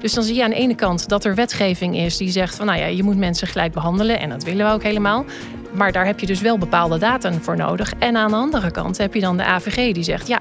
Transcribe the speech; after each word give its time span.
Dus 0.00 0.12
dan 0.12 0.24
zie 0.24 0.34
je 0.34 0.44
aan 0.44 0.50
de 0.50 0.56
ene 0.56 0.74
kant 0.74 1.08
dat 1.08 1.24
er 1.24 1.34
wetgeving 1.34 1.96
is 1.96 2.16
die 2.16 2.30
zegt 2.30 2.56
van 2.56 2.66
nou 2.66 2.78
ja, 2.78 2.86
je 2.86 3.02
moet 3.02 3.16
mensen 3.16 3.48
gelijk 3.48 3.72
behandelen 3.72 4.20
en 4.20 4.28
dat 4.28 4.44
willen 4.44 4.66
we 4.66 4.72
ook 4.72 4.82
helemaal. 4.82 5.24
Maar 5.72 5.92
daar 5.92 6.06
heb 6.06 6.20
je 6.20 6.26
dus 6.26 6.40
wel 6.40 6.58
bepaalde 6.58 6.98
data 6.98 7.32
voor 7.32 7.56
nodig. 7.56 7.92
En 7.98 8.16
aan 8.16 8.30
de 8.30 8.36
andere 8.36 8.70
kant 8.70 8.98
heb 8.98 9.14
je 9.14 9.20
dan 9.20 9.36
de 9.36 9.44
AVG 9.44 9.92
die 9.92 10.02
zegt 10.02 10.28
ja, 10.28 10.40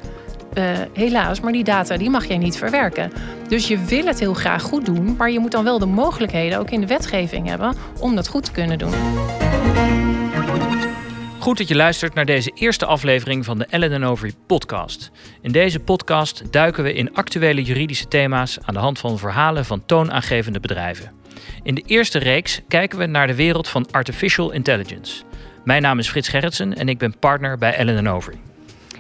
uh, 0.58 0.64
helaas, 0.94 1.40
maar 1.40 1.52
die 1.52 1.64
data 1.64 1.98
die 1.98 2.10
mag 2.10 2.26
jij 2.26 2.38
niet 2.38 2.58
verwerken. 2.58 3.12
Dus 3.48 3.68
je 3.68 3.80
wil 3.80 4.06
het 4.06 4.20
heel 4.20 4.34
graag 4.34 4.64
goed 4.64 4.86
doen, 4.86 5.16
maar 5.18 5.32
je 5.32 5.40
moet 5.40 5.52
dan 5.52 5.64
wel 5.64 5.80
de 5.80 5.86
mogelijkheden 5.86 6.60
ook 6.60 6.70
in 6.70 6.82
de 6.82 6.88
wetgeving 6.88 7.48
hebben 7.48 7.76
om 8.00 8.16
dat 8.16 8.28
goed 8.28 8.44
te 8.44 8.52
kunnen 8.52 8.78
doen. 8.78 8.94
Goed 11.46 11.58
dat 11.58 11.68
je 11.68 11.76
luistert 11.76 12.14
naar 12.14 12.26
deze 12.26 12.52
eerste 12.56 12.86
aflevering 12.86 13.46
van 13.46 13.58
de 13.58 13.66
Ellen 13.66 14.04
Overy 14.04 14.34
podcast. 14.48 15.12
In 15.42 15.52
deze 15.52 15.80
podcast 15.80 16.52
duiken 16.52 16.84
we 16.84 16.94
in 16.94 17.14
actuele 17.14 17.64
juridische 17.64 18.08
thema's 18.08 18.58
aan 18.62 18.74
de 18.74 18.80
hand 18.80 19.00
van 19.00 19.18
verhalen 19.18 19.66
van 19.66 19.86
toonaangevende 19.86 20.60
bedrijven. 20.60 21.12
In 21.64 21.76
de 21.76 21.84
eerste 21.86 22.20
reeks 22.20 22.62
kijken 22.68 23.00
we 23.00 23.06
naar 23.06 23.28
de 23.28 23.36
wereld 23.36 23.68
van 23.68 23.88
artificial 23.92 24.52
intelligence. 24.52 25.24
Mijn 25.64 25.82
naam 25.82 26.00
is 26.00 26.10
Frits 26.10 26.28
Gerritsen 26.28 26.76
en 26.76 26.90
ik 26.90 26.98
ben 26.98 27.20
partner 27.20 27.58
bij 27.58 27.74
Ellen 27.74 28.08
Overy. 28.08 28.38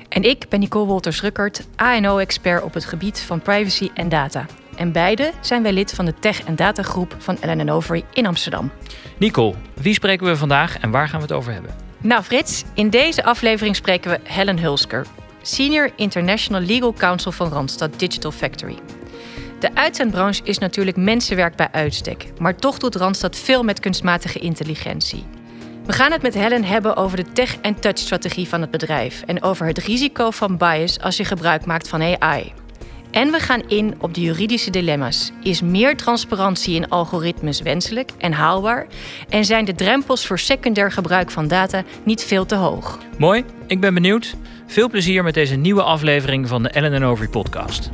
En 0.09 0.23
ik 0.23 0.45
ben 0.49 0.59
Nicole 0.59 0.85
Wolters-Ruckert, 0.85 1.67
ANO-expert 1.75 2.63
op 2.63 2.73
het 2.73 2.85
gebied 2.85 3.19
van 3.19 3.41
privacy 3.41 3.89
en 3.93 4.09
data. 4.09 4.45
En 4.75 4.91
beide 4.91 5.31
zijn 5.41 5.63
wij 5.63 5.73
lid 5.73 5.93
van 5.93 6.05
de 6.05 6.13
Tech- 6.19 6.43
en 6.43 6.55
Datagroep 6.55 7.15
van 7.17 7.41
Ellen 7.41 7.69
Overy 7.69 8.03
in 8.13 8.25
Amsterdam. 8.25 8.71
Nicole, 9.17 9.55
wie 9.73 9.93
spreken 9.93 10.25
we 10.25 10.35
vandaag 10.35 10.77
en 10.77 10.91
waar 10.91 11.07
gaan 11.07 11.19
we 11.19 11.25
het 11.25 11.35
over 11.35 11.53
hebben? 11.53 11.84
Nou 12.05 12.23
Frits, 12.23 12.63
in 12.73 12.89
deze 12.89 13.23
aflevering 13.23 13.75
spreken 13.75 14.11
we 14.11 14.19
Helen 14.23 14.59
Hulsker, 14.59 15.05
Senior 15.41 15.91
International 15.95 16.61
Legal 16.61 16.93
Counsel 16.93 17.31
van 17.31 17.49
Randstad 17.49 17.99
Digital 17.99 18.31
Factory. 18.31 18.77
De 19.59 19.75
uitzendbranche 19.75 20.43
is 20.43 20.57
natuurlijk 20.57 20.97
mensenwerk 20.97 21.55
bij 21.55 21.67
uitstek, 21.71 22.25
maar 22.39 22.55
toch 22.55 22.77
doet 22.77 22.95
Randstad 22.95 23.35
veel 23.35 23.63
met 23.63 23.79
kunstmatige 23.79 24.39
intelligentie. 24.39 25.23
We 25.85 25.93
gaan 25.93 26.11
het 26.11 26.21
met 26.21 26.33
Helen 26.33 26.63
hebben 26.63 26.95
over 26.95 27.17
de 27.17 27.31
tech- 27.31 27.57
en 27.61 27.79
touch-strategie 27.79 28.47
van 28.47 28.61
het 28.61 28.71
bedrijf 28.71 29.21
en 29.21 29.43
over 29.43 29.65
het 29.65 29.77
risico 29.77 30.31
van 30.31 30.57
bias 30.57 30.99
als 30.99 31.17
je 31.17 31.25
gebruik 31.25 31.65
maakt 31.65 31.87
van 31.87 32.01
AI. 32.01 32.53
En 33.15 33.31
we 33.31 33.39
gaan 33.39 33.69
in 33.69 33.95
op 34.01 34.13
de 34.13 34.21
juridische 34.21 34.69
dilemma's. 34.69 35.31
Is 35.41 35.61
meer 35.61 35.97
transparantie 35.97 36.75
in 36.75 36.89
algoritmes 36.89 37.61
wenselijk 37.61 38.11
en 38.17 38.31
haalbaar? 38.31 38.87
En 39.29 39.45
zijn 39.45 39.65
de 39.65 39.75
drempels 39.75 40.27
voor 40.27 40.39
secundair 40.39 40.91
gebruik 40.91 41.31
van 41.31 41.47
data 41.47 41.83
niet 42.03 42.23
veel 42.23 42.45
te 42.45 42.55
hoog? 42.55 42.99
Mooi, 43.17 43.43
ik 43.67 43.79
ben 43.79 43.93
benieuwd. 43.93 44.35
Veel 44.67 44.89
plezier 44.89 45.23
met 45.23 45.33
deze 45.33 45.55
nieuwe 45.55 45.83
aflevering 45.83 46.47
van 46.47 46.63
de 46.63 46.69
Ellen 46.69 47.03
Overy 47.03 47.29
podcast. 47.29 47.89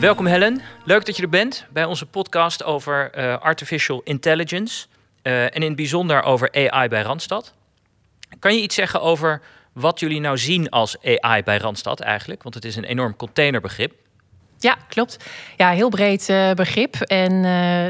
Welkom 0.00 0.26
Helen, 0.26 0.60
leuk 0.84 1.06
dat 1.06 1.16
je 1.16 1.22
er 1.22 1.28
bent 1.28 1.66
bij 1.72 1.84
onze 1.84 2.06
podcast 2.06 2.64
over 2.64 3.10
uh, 3.18 3.38
artificial 3.38 4.00
intelligence. 4.04 4.86
Uh, 5.22 5.42
en 5.42 5.52
in 5.52 5.62
het 5.62 5.76
bijzonder 5.76 6.22
over 6.22 6.70
AI 6.70 6.88
bij 6.88 7.02
Randstad. 7.02 7.54
Kan 8.38 8.54
je 8.54 8.60
iets 8.60 8.74
zeggen 8.74 9.00
over 9.00 9.40
wat 9.80 10.00
jullie 10.00 10.20
nou 10.20 10.38
zien 10.38 10.70
als 10.70 10.96
AI 11.20 11.42
bij 11.42 11.58
Randstad 11.58 12.00
eigenlijk? 12.00 12.42
Want 12.42 12.54
het 12.54 12.64
is 12.64 12.76
een 12.76 12.84
enorm 12.84 13.16
containerbegrip. 13.16 13.92
Ja, 14.60 14.76
klopt. 14.88 15.16
Ja, 15.56 15.70
heel 15.70 15.88
breed 15.88 16.28
uh, 16.28 16.52
begrip. 16.52 16.94
En 16.94 17.32
uh, 17.32 17.42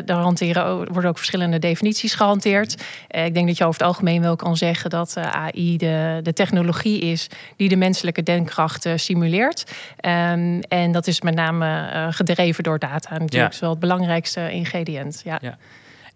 daar 0.05 0.21
hanteren, 0.21 0.93
worden 0.93 1.11
ook 1.11 1.17
verschillende 1.17 1.59
definities 1.59 2.15
gehanteerd. 2.15 2.83
Uh, 3.11 3.25
ik 3.25 3.35
denk 3.35 3.47
dat 3.47 3.59
je 3.59 3.65
over 3.65 3.79
het 3.81 3.89
algemeen 3.89 4.23
wel 4.23 4.37
kan 4.37 4.57
zeggen 4.57 4.91
dat 4.91 5.17
AI 5.17 5.77
de, 5.77 6.21
de 6.23 6.33
technologie 6.33 7.01
is 7.01 7.27
die 7.57 7.69
de 7.69 7.77
menselijke 7.77 8.23
denkkracht 8.23 8.89
simuleert. 8.95 9.65
Um, 10.01 10.61
en 10.61 10.93
dat 10.93 11.07
is 11.07 11.21
met 11.21 11.35
name 11.35 11.89
gedreven 12.11 12.65
door 12.65 12.79
data. 12.79 13.11
Natuurlijk 13.11 13.33
ja. 13.33 13.49
is 13.49 13.61
wel 13.61 13.71
het 13.71 13.81
belangrijkste 13.81 14.51
ingrediënt. 14.51 15.21
Ja. 15.25 15.39
ja. 15.43 15.59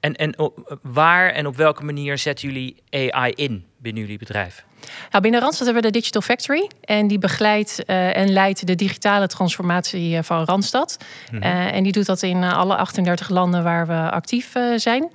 En, 0.03 0.15
en 0.15 0.39
op, 0.39 0.79
waar 0.83 1.31
en 1.31 1.47
op 1.47 1.57
welke 1.57 1.85
manier 1.85 2.19
zetten 2.19 2.49
jullie 2.49 2.83
AI 3.11 3.33
in 3.33 3.65
binnen 3.77 4.03
jullie 4.03 4.19
bedrijf? 4.19 4.65
Nou, 5.11 5.23
binnen 5.23 5.41
Randstad 5.41 5.67
hebben 5.67 5.83
we 5.85 5.91
de 5.91 5.99
Digital 5.99 6.23
Factory. 6.23 6.71
En 6.81 7.07
die 7.07 7.19
begeleidt 7.19 7.83
uh, 7.87 8.17
en 8.17 8.33
leidt 8.33 8.67
de 8.67 8.75
digitale 8.75 9.27
transformatie 9.27 10.17
eh, 10.17 10.23
van 10.23 10.45
Randstad. 10.45 10.97
Mm 11.31 11.43
uh, 11.43 11.75
en 11.75 11.83
die 11.83 11.93
doet 11.93 12.07
dat 12.07 12.23
in 12.23 12.45
alle 12.45 12.77
38 12.77 13.29
landen 13.29 13.63
waar 13.63 13.87
we 13.87 14.11
actief 14.11 14.53
zijn. 14.77 15.11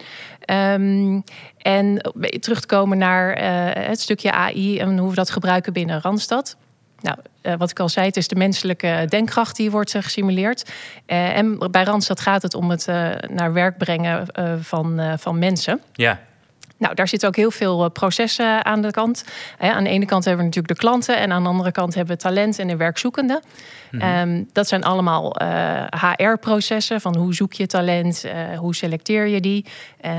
Um, 0.51 1.23
en 1.57 2.11
terug 2.40 2.59
te 2.59 2.67
komen 2.67 2.97
naar 2.97 3.41
het 3.88 4.00
stukje 4.00 4.31
AI 4.31 4.79
en 4.79 4.97
hoe 4.97 5.09
we 5.09 5.16
dat 5.16 5.29
gebruiken 5.29 5.73
binnen 5.73 6.01
Randstad. 6.01 6.57
Nou, 7.00 7.17
wat 7.58 7.72
ik 7.72 7.80
al 7.80 7.90
zei, 7.90 8.06
het 8.06 8.18
is 8.18 8.28
de 8.28 8.35
menselijke 8.35 9.06
denkkracht 9.09 9.56
die 9.56 9.72
wordt 9.72 9.94
uh, 9.94 10.02
gesimuleerd. 10.02 10.72
Uh, 11.08 11.38
en 11.38 11.58
bij 11.72 11.84
Randstad 11.84 12.19
gaat 12.19 12.41
het 12.41 12.53
om 12.53 12.69
het 12.69 12.85
naar 13.30 13.53
werk 13.53 13.78
brengen 13.78 14.28
van, 14.62 15.02
van 15.18 15.40
mensen. 15.40 15.81
Ja. 15.94 16.19
Nou, 16.77 16.95
daar 16.95 17.07
zitten 17.07 17.27
ook 17.27 17.35
heel 17.35 17.51
veel 17.51 17.89
processen 17.89 18.65
aan 18.65 18.81
de 18.81 18.91
kant. 18.91 19.23
aan 19.57 19.83
de 19.83 19.89
ene 19.89 20.05
kant 20.05 20.25
hebben 20.25 20.45
we 20.45 20.47
natuurlijk 20.47 20.79
de 20.79 20.88
klanten 20.88 21.17
en 21.17 21.31
aan 21.31 21.43
de 21.43 21.49
andere 21.49 21.71
kant 21.71 21.95
hebben 21.95 22.15
we 22.15 22.21
talent 22.21 22.59
en 22.59 22.67
de 22.67 22.75
werkzoekenden. 22.75 23.41
Mm 23.91 23.99
-hmm. 23.99 24.29
um, 24.29 24.49
dat 24.53 24.67
zijn 24.67 24.83
allemaal 24.83 25.35
HR-processen 25.89 27.01
van 27.01 27.16
hoe 27.16 27.33
zoek 27.33 27.53
je 27.53 27.66
talent, 27.66 28.25
hoe 28.57 28.75
selecteer 28.75 29.27
je 29.27 29.41
die. 29.41 29.66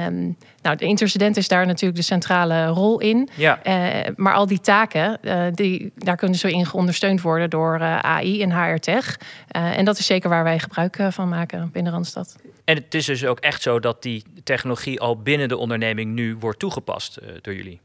Um, 0.06 0.36
nou, 0.62 0.76
de 0.76 0.84
intercedent 0.84 1.36
is 1.36 1.48
daar 1.48 1.66
natuurlijk 1.66 1.98
de 1.98 2.04
centrale 2.04 2.66
rol 2.66 3.00
in. 3.00 3.28
Ja. 3.34 3.58
Uh, 3.66 3.74
maar 4.16 4.34
al 4.34 4.46
die 4.46 4.60
taken, 4.60 5.18
die, 5.54 5.92
daar 5.96 6.16
kunnen 6.16 6.38
ze 6.38 6.50
in 6.50 6.66
ondersteund 6.72 7.20
worden 7.20 7.50
door 7.50 7.80
AI 7.82 8.42
en 8.42 8.52
HR 8.52 8.78
Tech. 8.78 9.18
en 9.48 9.84
dat 9.84 9.98
is 9.98 10.06
zeker 10.06 10.30
waar 10.30 10.44
wij 10.44 10.58
gebruik 10.58 10.98
van 11.10 11.28
maken 11.28 11.70
binnen 11.72 11.92
Randstad. 11.92 12.36
En 12.68 12.76
het 12.76 12.94
is 12.94 13.06
dus 13.06 13.24
ook 13.24 13.40
echt 13.40 13.62
zo 13.62 13.80
dat 13.80 14.02
die 14.02 14.24
technologie 14.44 15.00
al 15.00 15.22
binnen 15.22 15.48
de 15.48 15.56
onderneming 15.56 16.14
nu 16.14 16.36
wordt 16.36 16.58
toegepast 16.58 17.18
door 17.40 17.54
jullie? 17.54 17.80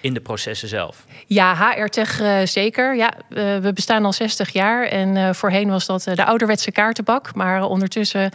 In 0.00 0.14
de 0.14 0.20
processen 0.20 0.68
zelf? 0.68 1.04
Ja, 1.26 1.54
HR-tech 1.54 2.20
uh, 2.20 2.38
zeker. 2.44 2.96
Ja, 2.96 3.12
uh, 3.28 3.56
we 3.56 3.72
bestaan 3.74 4.04
al 4.04 4.12
60 4.12 4.50
jaar 4.50 4.84
en 4.84 5.16
uh, 5.16 5.32
voorheen 5.32 5.68
was 5.68 5.86
dat 5.86 6.02
de 6.02 6.24
ouderwetse 6.24 6.72
kaartenbak. 6.72 7.34
Maar 7.34 7.62
ondertussen 7.62 8.30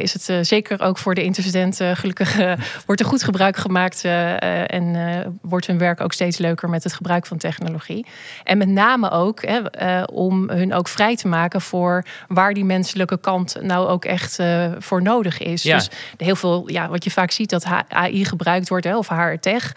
is 0.00 0.12
het 0.12 0.46
zeker 0.46 0.80
ook 0.80 0.98
voor 0.98 1.14
de 1.14 1.22
interstudenten 1.22 1.96
gelukkig 1.96 2.36
wordt 2.86 3.00
er 3.00 3.06
goed 3.06 3.22
gebruik 3.22 3.56
gemaakt 3.56 4.04
en 4.04 5.38
wordt 5.42 5.66
hun 5.66 5.78
werk 5.78 6.00
ook 6.00 6.12
steeds 6.12 6.38
leuker 6.38 6.68
met 6.68 6.84
het 6.84 6.92
gebruik 6.92 7.26
van 7.26 7.38
technologie. 7.38 8.06
En 8.44 8.58
met 8.58 8.68
name 8.68 9.10
ook 9.10 9.42
om 10.12 10.50
hun 10.50 10.74
ook 10.74 10.88
vrij 10.88 11.16
te 11.16 11.28
maken 11.28 11.60
voor 11.60 12.04
waar 12.28 12.54
die 12.54 12.64
menselijke 12.64 13.18
kant 13.18 13.56
nou 13.62 13.88
ook 13.88 14.04
echt 14.04 14.38
voor 14.78 15.02
nodig 15.02 15.38
is. 15.38 15.62
Ja. 15.62 15.76
Dus 15.76 15.88
heel 16.16 16.36
veel, 16.36 16.70
ja, 16.70 16.88
wat 16.88 17.04
je 17.04 17.10
vaak 17.10 17.30
ziet 17.30 17.50
dat 17.50 17.66
AI 17.88 18.24
gebruikt 18.24 18.68
wordt, 18.68 18.84
hè, 18.84 18.96
of 18.96 19.08
HR-tech, 19.08 19.76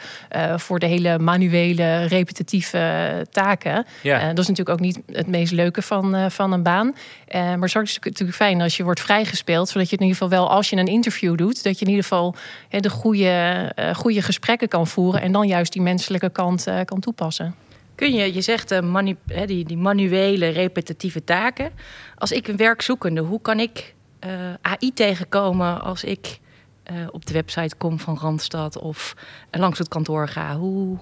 voor 0.57 0.79
de 0.79 0.85
hele 0.85 1.19
manuele, 1.21 2.05
repetitieve 2.05 3.25
taken. 3.31 3.85
Ja. 4.03 4.21
Uh, 4.21 4.27
dat 4.27 4.39
is 4.39 4.47
natuurlijk 4.47 4.69
ook 4.69 4.85
niet 4.85 4.99
het 5.05 5.27
meest 5.27 5.51
leuke 5.51 5.81
van, 5.81 6.15
uh, 6.15 6.29
van 6.29 6.51
een 6.51 6.63
baan. 6.63 6.87
Uh, 6.87 7.55
maar 7.55 7.69
straks 7.69 7.89
is 7.89 7.95
het 7.95 8.05
natuurlijk 8.05 8.37
fijn 8.37 8.61
als 8.61 8.77
je 8.77 8.83
wordt 8.83 8.99
vrijgespeeld, 8.99 9.69
zodat 9.69 9.89
je 9.89 9.95
in 9.95 10.01
ieder 10.01 10.17
geval 10.17 10.39
wel, 10.39 10.49
als 10.49 10.69
je 10.69 10.75
een 10.75 10.87
interview 10.87 11.37
doet, 11.37 11.63
dat 11.63 11.79
je 11.79 11.85
in 11.85 11.91
ieder 11.91 12.03
geval 12.03 12.35
de 12.69 12.89
goede, 12.89 13.71
goede 13.95 14.21
gesprekken 14.21 14.67
kan 14.67 14.87
voeren 14.87 15.21
en 15.21 15.31
dan 15.31 15.47
juist 15.47 15.73
die 15.73 15.81
menselijke 15.81 16.29
kant 16.29 16.67
kan 16.85 16.99
toepassen. 16.99 17.55
Kun 17.95 18.13
je, 18.13 18.33
je 18.33 18.41
zegt 18.41 18.81
manu, 18.81 19.15
die, 19.45 19.65
die 19.65 19.77
manuele, 19.77 20.47
repetitieve 20.47 21.23
taken. 21.23 21.71
Als 22.15 22.31
ik 22.31 22.47
een 22.47 22.57
werkzoekende, 22.57 23.21
hoe 23.21 23.41
kan 23.41 23.59
ik 23.59 23.93
AI 24.61 24.93
tegenkomen 24.93 25.81
als 25.81 26.03
ik 26.03 26.39
op 27.11 27.25
de 27.25 27.33
website 27.33 27.75
kom 27.75 27.99
van 27.99 28.17
Randstad 28.17 28.77
of 28.77 29.15
langs 29.51 29.79
het 29.79 29.87
kantoor 29.87 30.27
ga? 30.27 30.55
Hoe, 30.55 30.97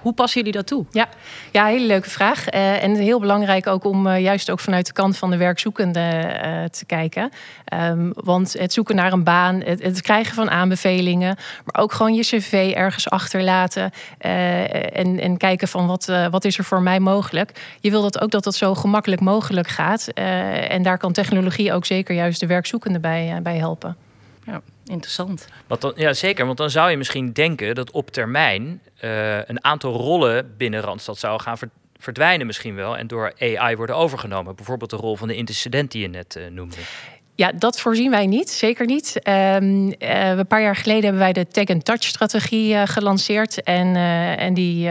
hoe 0.00 0.12
passen 0.12 0.38
jullie 0.40 0.56
dat 0.56 0.66
toe? 0.66 0.84
Ja, 0.90 1.08
ja 1.52 1.66
hele 1.66 1.86
leuke 1.86 2.10
vraag. 2.10 2.52
Uh, 2.54 2.82
en 2.82 2.94
heel 2.94 3.20
belangrijk 3.20 3.66
ook 3.66 3.84
om 3.84 4.06
uh, 4.06 4.20
juist 4.20 4.50
ook 4.50 4.60
vanuit 4.60 4.86
de 4.86 4.92
kant 4.92 5.16
van 5.16 5.30
de 5.30 5.36
werkzoekende 5.36 6.00
uh, 6.00 6.64
te 6.64 6.84
kijken. 6.86 7.30
Um, 7.74 8.12
want 8.14 8.52
het 8.58 8.72
zoeken 8.72 8.96
naar 8.96 9.12
een 9.12 9.24
baan, 9.24 9.62
het, 9.62 9.82
het, 9.82 10.02
krijgen 10.02 10.34
van 10.34 10.50
aanbevelingen, 10.50 11.36
maar 11.64 11.82
ook 11.82 11.92
gewoon 11.92 12.14
je 12.14 12.22
cv 12.22 12.72
ergens 12.76 13.10
achterlaten 13.10 13.90
en, 14.18 15.20
en 15.20 15.36
kijken 15.36 15.68
van 15.68 15.86
wat, 15.86 16.12
wat 16.30 16.44
is 16.44 16.58
er 16.58 16.64
voor 16.64 16.82
mij 16.82 17.00
mogelijk. 17.00 17.76
Je 17.80 17.90
wil 17.90 18.02
dat 18.02 18.20
ook 18.20 18.30
dat 18.30 18.44
dat 18.44 18.54
zo 18.54 18.74
gemakkelijk 18.74 19.20
mogelijk 19.20 19.68
gaat. 19.68 20.08
en 20.68 20.82
daar 20.82 20.98
kan 20.98 21.12
technologie 21.12 21.72
ook 21.72 21.86
zeker 21.86 22.14
juist 22.14 22.40
de 22.40 22.46
werkzoekende 22.46 23.00
bij, 23.00 23.40
bij 23.42 23.56
helpen. 23.56 24.05
Interessant. 24.90 25.48
Want 25.66 25.80
dan, 25.80 25.92
ja, 25.96 26.12
zeker. 26.12 26.46
Want 26.46 26.58
dan 26.58 26.70
zou 26.70 26.90
je 26.90 26.96
misschien 26.96 27.32
denken 27.32 27.74
dat 27.74 27.90
op 27.90 28.10
termijn 28.10 28.80
uh, 29.00 29.36
een 29.36 29.64
aantal 29.64 29.92
rollen 29.92 30.54
binnen 30.56 30.80
Randstad 30.80 31.18
zou 31.18 31.40
gaan 31.40 31.58
ver 31.58 31.68
verdwijnen 31.98 32.46
misschien 32.46 32.74
wel 32.74 32.96
en 32.96 33.06
door 33.06 33.32
AI 33.38 33.76
worden 33.76 33.96
overgenomen. 33.96 34.56
Bijvoorbeeld 34.56 34.90
de 34.90 34.96
rol 34.96 35.16
van 35.16 35.28
de 35.28 35.36
intercedent 35.36 35.90
die 35.90 36.02
je 36.02 36.08
net 36.08 36.36
uh, 36.38 36.46
noemde. 36.50 36.76
Ja, 37.34 37.52
dat 37.52 37.80
voorzien 37.80 38.10
wij 38.10 38.26
niet, 38.26 38.50
zeker 38.50 38.86
niet. 38.86 39.20
Um, 39.28 39.86
uh, 39.86 40.28
een 40.28 40.46
paar 40.46 40.62
jaar 40.62 40.76
geleden 40.76 41.02
hebben 41.02 41.20
wij 41.20 41.32
de 41.32 41.46
Tag-and-Touch-strategie 41.46 42.72
uh, 42.72 42.82
gelanceerd. 42.84 43.62
En, 43.62 43.86
uh, 43.86 44.42
en 44.42 44.54
die, 44.54 44.90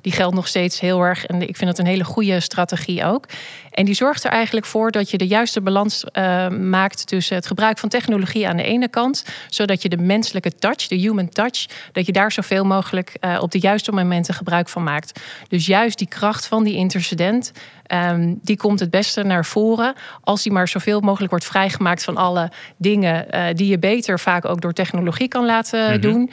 die 0.00 0.12
geldt 0.12 0.34
nog 0.34 0.48
steeds 0.48 0.80
heel 0.80 1.00
erg. 1.00 1.26
En 1.26 1.48
ik 1.48 1.56
vind 1.56 1.70
het 1.70 1.78
een 1.78 1.86
hele 1.86 2.04
goede 2.04 2.40
strategie 2.40 3.04
ook. 3.04 3.26
En 3.74 3.84
die 3.84 3.94
zorgt 3.94 4.24
er 4.24 4.30
eigenlijk 4.30 4.66
voor 4.66 4.90
dat 4.90 5.10
je 5.10 5.18
de 5.18 5.26
juiste 5.26 5.60
balans 5.60 6.04
uh, 6.12 6.48
maakt 6.48 7.06
tussen 7.06 7.36
het 7.36 7.46
gebruik 7.46 7.78
van 7.78 7.88
technologie 7.88 8.48
aan 8.48 8.56
de 8.56 8.62
ene 8.62 8.88
kant, 8.88 9.24
zodat 9.48 9.82
je 9.82 9.88
de 9.88 9.96
menselijke 9.96 10.54
touch, 10.54 10.88
de 10.88 10.96
human 10.96 11.28
touch, 11.28 11.66
dat 11.92 12.06
je 12.06 12.12
daar 12.12 12.32
zoveel 12.32 12.64
mogelijk 12.64 13.16
uh, 13.20 13.38
op 13.40 13.50
de 13.50 13.58
juiste 13.58 13.92
momenten 13.92 14.34
gebruik 14.34 14.68
van 14.68 14.82
maakt. 14.82 15.20
Dus 15.48 15.66
juist 15.66 15.98
die 15.98 16.08
kracht 16.08 16.46
van 16.46 16.64
die 16.64 16.76
intercedent, 16.76 17.52
um, 17.92 18.38
die 18.42 18.56
komt 18.56 18.80
het 18.80 18.90
beste 18.90 19.22
naar 19.22 19.44
voren 19.44 19.94
als 20.20 20.42
die 20.42 20.52
maar 20.52 20.68
zoveel 20.68 21.00
mogelijk 21.00 21.30
wordt 21.30 21.44
vrijgemaakt 21.44 22.04
van 22.04 22.16
alle 22.16 22.50
dingen 22.76 23.26
uh, 23.30 23.46
die 23.54 23.68
je 23.68 23.78
beter 23.78 24.20
vaak 24.20 24.44
ook 24.44 24.60
door 24.60 24.72
technologie 24.72 25.28
kan 25.28 25.44
laten 25.44 25.84
mm 25.84 25.90
-hmm. 25.90 26.00
doen, 26.00 26.30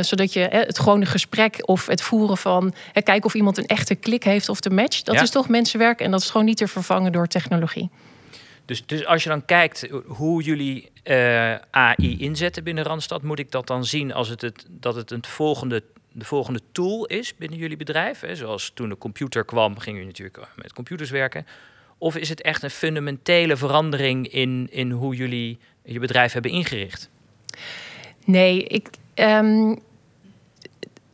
zodat 0.00 0.32
je 0.32 0.40
het 0.40 0.78
gewone 0.78 1.06
gesprek 1.06 1.68
of 1.68 1.86
het 1.86 2.02
voeren 2.02 2.36
van 2.36 2.74
kijken 2.92 3.24
of 3.24 3.34
iemand 3.34 3.58
een 3.58 3.66
echte 3.66 3.94
klik 3.94 4.24
heeft 4.24 4.48
of 4.48 4.60
de 4.60 4.70
match, 4.70 5.02
dat 5.02 5.14
ja. 5.14 5.22
is 5.22 5.30
toch 5.30 5.48
mensenwerk 5.48 6.00
en 6.00 6.10
dat 6.10 6.20
is 6.20 6.30
gewoon 6.30 6.46
niet 6.46 6.56
te 6.56 6.68
vervangen 6.68 7.12
door 7.12 7.26
technologie. 7.26 7.90
Dus, 8.64 8.86
dus 8.86 9.06
als 9.06 9.22
je 9.22 9.28
dan 9.28 9.44
kijkt 9.44 9.88
hoe 10.06 10.42
jullie 10.42 10.90
uh, 11.04 11.54
AI 11.70 12.18
inzetten 12.18 12.64
binnen 12.64 12.84
Randstad, 12.84 13.22
moet 13.22 13.38
ik 13.38 13.50
dat 13.50 13.66
dan 13.66 13.84
zien 13.84 14.12
als 14.12 14.28
het, 14.28 14.40
het 14.40 14.66
dat 14.68 14.94
het 14.94 15.10
een 15.10 15.24
volgende, 15.24 15.82
de 16.12 16.24
volgende 16.24 16.60
tool 16.72 17.06
is 17.06 17.36
binnen 17.36 17.58
jullie 17.58 17.76
bedrijf? 17.76 18.20
Hè? 18.20 18.36
Zoals 18.36 18.70
toen 18.74 18.88
de 18.88 18.98
computer 18.98 19.44
kwam, 19.44 19.78
gingen 19.78 20.00
jullie 20.00 20.22
natuurlijk 20.22 20.52
met 20.56 20.72
computers 20.72 21.10
werken. 21.10 21.46
Of 21.98 22.16
is 22.16 22.28
het 22.28 22.42
echt 22.42 22.62
een 22.62 22.70
fundamentele 22.70 23.56
verandering 23.56 24.28
in, 24.28 24.68
in 24.70 24.90
hoe 24.90 25.14
jullie 25.16 25.58
je 25.84 25.98
bedrijf 25.98 26.32
hebben 26.32 26.50
ingericht? 26.50 27.10
Nee, 28.24 28.64
ik. 28.64 28.88
Um 29.14 29.82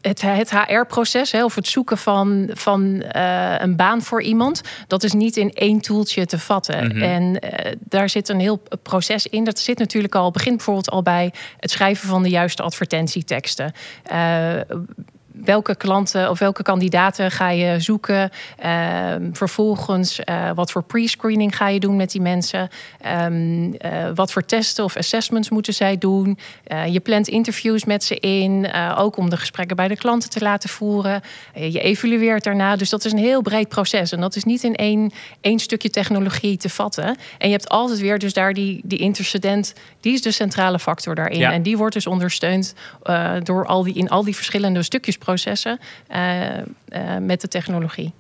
het, 0.09 0.23
het 0.23 0.51
HR-proces, 0.51 1.35
of 1.35 1.55
het 1.55 1.67
zoeken 1.67 1.99
van, 1.99 2.51
van 2.53 3.03
uh, 3.17 3.55
een 3.59 3.77
baan 3.77 4.03
voor 4.03 4.23
iemand, 4.23 4.61
dat 4.87 5.03
is 5.03 5.13
niet 5.13 5.37
in 5.37 5.53
één 5.53 5.81
toeltje 5.81 6.27
te 6.27 6.39
vatten. 6.39 6.85
Mm 6.85 6.91
-hmm. 6.91 7.03
En 7.03 7.23
uh, 7.23 7.73
daar 7.81 8.09
zit 8.09 8.29
een 8.29 8.41
heel 8.41 8.63
proces 8.83 9.27
in. 9.27 9.45
Dat 9.45 9.59
zit 9.59 9.79
natuurlijk 9.79 10.15
al, 10.15 10.31
begint 10.31 10.57
bijvoorbeeld 10.57 10.91
al 10.91 11.03
bij 11.03 11.33
het 11.59 11.71
schrijven 11.71 12.09
van 12.09 12.23
de 12.23 12.29
juiste 12.29 12.63
advertentieteksten. 12.63 13.73
Uh, 14.13 14.61
welke 15.45 15.77
klanten 15.77 16.31
of 16.31 16.39
welke 16.39 16.63
kandidaten 16.63 17.31
ga 17.31 17.51
je 17.51 17.81
zoeken. 17.81 18.31
Uh, 18.65 19.15
vervolgens, 19.33 20.21
uh, 20.25 20.51
wat 20.55 20.71
voor 20.71 20.83
pre-screening 20.83 21.57
ga 21.57 21.69
je 21.69 21.81
doen 21.81 21.97
met 21.97 22.11
die 22.11 22.21
mensen. 22.21 22.69
Um, 23.25 23.65
uh, 23.65 23.73
wat 24.15 24.33
voor 24.33 24.45
testen 24.45 24.85
of 24.85 24.97
assessments 24.97 25.51
moeten 25.51 25.75
zij 25.75 25.99
doen. 25.99 26.39
je 26.91 27.01
plant 27.01 27.29
interviews 27.29 27.85
met 27.85 28.05
ze 28.05 28.15
in. 28.15 28.69
ook 28.97 29.17
om 29.17 29.31
de 29.31 29.37
gesprekken 29.37 29.77
bij 29.77 29.89
de 29.89 29.97
klanten 29.97 30.31
te 30.31 30.41
laten 30.41 30.69
voeren. 30.69 31.21
je 31.55 31.81
evalueert 31.81 32.45
daarna. 32.45 32.77
Dus 32.77 32.91
dat 32.91 33.05
is 33.05 33.13
een 33.13 33.19
heel 33.19 33.43
breed 33.43 33.69
proces. 33.69 34.13
En 34.13 34.21
dat 34.21 34.37
is 34.37 34.45
niet 34.45 34.63
in 34.65 34.75
één, 34.75 35.13
één 35.41 35.59
stukje 35.59 35.91
technologie 35.91 36.57
te 36.57 36.69
vatten. 36.69 37.05
En 37.39 37.49
je 37.49 37.51
hebt 37.51 37.69
altijd 37.69 37.99
weer 37.99 38.19
dus 38.19 38.33
daar 38.33 38.53
die, 38.53 38.81
die 38.85 38.99
intercedent. 38.99 39.75
Die 40.01 40.13
is 40.13 40.23
de 40.23 40.31
centrale 40.31 40.79
factor 40.79 41.15
daarin. 41.15 41.39
Ja. 41.39 41.53
En 41.53 41.63
die 41.63 41.77
wordt 41.77 41.95
dus 41.95 42.07
ondersteund 42.07 42.75
door 43.43 43.67
al 43.67 43.83
die, 43.83 43.95
in 43.95 44.09
al 44.09 44.25
die 44.25 44.37
verschillende 44.37 44.83
stukjes 44.83 45.19
processen 45.29 45.79
uh, 46.11 46.57
uh, 46.57 47.17
met 47.21 47.41
de 47.41 47.49
technologie. 47.49 48.13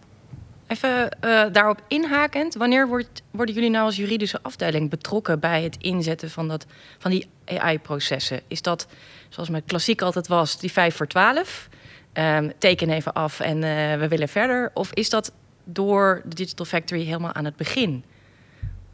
Even 0.66 1.16
uh, 1.24 1.44
daarop 1.52 1.82
inhakend, 1.88 2.54
wanneer 2.54 2.88
wordt, 2.88 3.22
worden 3.30 3.54
jullie 3.54 3.70
nou 3.70 3.84
als 3.84 3.96
juridische 3.96 4.38
afdeling 4.42 4.90
betrokken 4.90 5.40
bij 5.40 5.62
het 5.62 5.76
inzetten 5.80 6.30
van, 6.30 6.48
dat, 6.48 6.66
van 6.98 7.10
die 7.10 7.28
AI-processen? 7.44 8.40
Is 8.48 8.62
dat, 8.62 8.86
zoals 9.28 9.48
met 9.48 9.62
klassiek 9.66 10.02
altijd 10.02 10.26
was, 10.26 10.58
die 10.58 10.72
5 10.72 10.96
voor 10.96 11.06
12? 11.06 11.68
Um, 12.12 12.52
teken 12.58 12.90
even 12.90 13.12
af 13.12 13.40
en 13.40 13.60
we 14.00 14.08
willen 14.08 14.28
verder. 14.28 14.70
Of 14.74 14.92
is 14.92 15.10
dat 15.10 15.32
door 15.64 16.22
de 16.24 16.34
Digital 16.34 16.66
Factory 16.66 17.04
helemaal 17.04 17.32
aan 17.32 17.44
het 17.44 17.56
begin? 17.56 18.04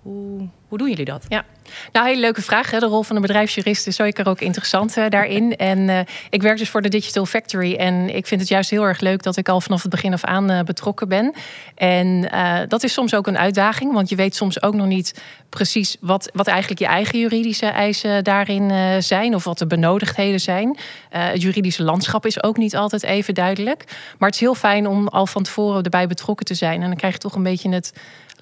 Hoe, 0.04 0.48
hoe 0.68 0.78
doen 0.78 0.88
jullie 0.88 1.04
dat? 1.04 1.24
Ja, 1.28 1.44
nou, 1.92 2.06
hele 2.06 2.20
leuke 2.20 2.42
vraag. 2.42 2.70
Hè? 2.70 2.78
De 2.78 2.86
rol 2.86 3.02
van 3.02 3.16
de 3.16 3.22
bedrijfsjurist 3.22 3.86
is 3.86 3.96
zeker 3.96 4.28
ook 4.28 4.40
interessant 4.40 4.96
uh, 4.96 5.08
daarin. 5.08 5.56
En 5.64 5.78
uh, 5.78 5.98
ik 6.30 6.42
werk 6.42 6.58
dus 6.58 6.68
voor 6.68 6.82
de 6.82 6.88
Digital 6.88 7.26
Factory. 7.26 7.74
En 7.74 8.16
ik 8.16 8.26
vind 8.26 8.40
het 8.40 8.50
juist 8.50 8.70
heel 8.70 8.82
erg 8.82 9.00
leuk 9.00 9.22
dat 9.22 9.36
ik 9.36 9.48
al 9.48 9.60
vanaf 9.60 9.82
het 9.82 9.90
begin 9.90 10.12
af 10.12 10.24
aan 10.24 10.50
uh, 10.50 10.60
betrokken 10.60 11.08
ben. 11.08 11.32
En 11.74 12.28
dat 12.68 12.82
is 12.82 12.92
soms 12.92 13.14
ook 13.14 13.26
een 13.26 13.38
uitdaging, 13.38 13.92
want 13.92 14.08
je 14.08 14.16
weet 14.16 14.34
soms 14.34 14.62
ook 14.62 14.74
nog 14.74 14.86
niet 14.86 15.22
precies 15.48 15.96
wat, 16.00 16.30
wat 16.32 16.46
eigenlijk 16.46 16.80
je 16.80 16.86
eigen 16.86 17.18
juridische 17.18 17.66
eisen 17.66 18.24
daarin 18.24 19.02
zijn. 19.02 19.34
Of 19.34 19.44
wat 19.44 19.58
de 19.58 19.66
benodigdheden 19.66 20.40
zijn. 20.40 20.78
het 21.10 21.42
juridische 21.42 21.82
landschap 21.82 22.26
is 22.26 22.42
ook 22.42 22.56
niet 22.56 22.76
altijd 22.76 23.02
even 23.02 23.34
duidelijk. 23.34 23.84
Maar 24.18 24.28
het 24.28 24.34
is 24.34 24.40
heel 24.40 24.54
fijn 24.54 24.86
om 24.86 25.08
al 25.08 25.26
van 25.26 25.42
tevoren 25.42 25.82
erbij 25.82 26.06
betrokken 26.06 26.46
te 26.46 26.54
zijn. 26.54 26.82
En 26.82 26.86
dan 26.88 26.96
krijg 26.96 27.12
je 27.12 27.18
toch 27.18 27.34
een 27.34 27.42
beetje 27.42 27.70
het 27.70 27.92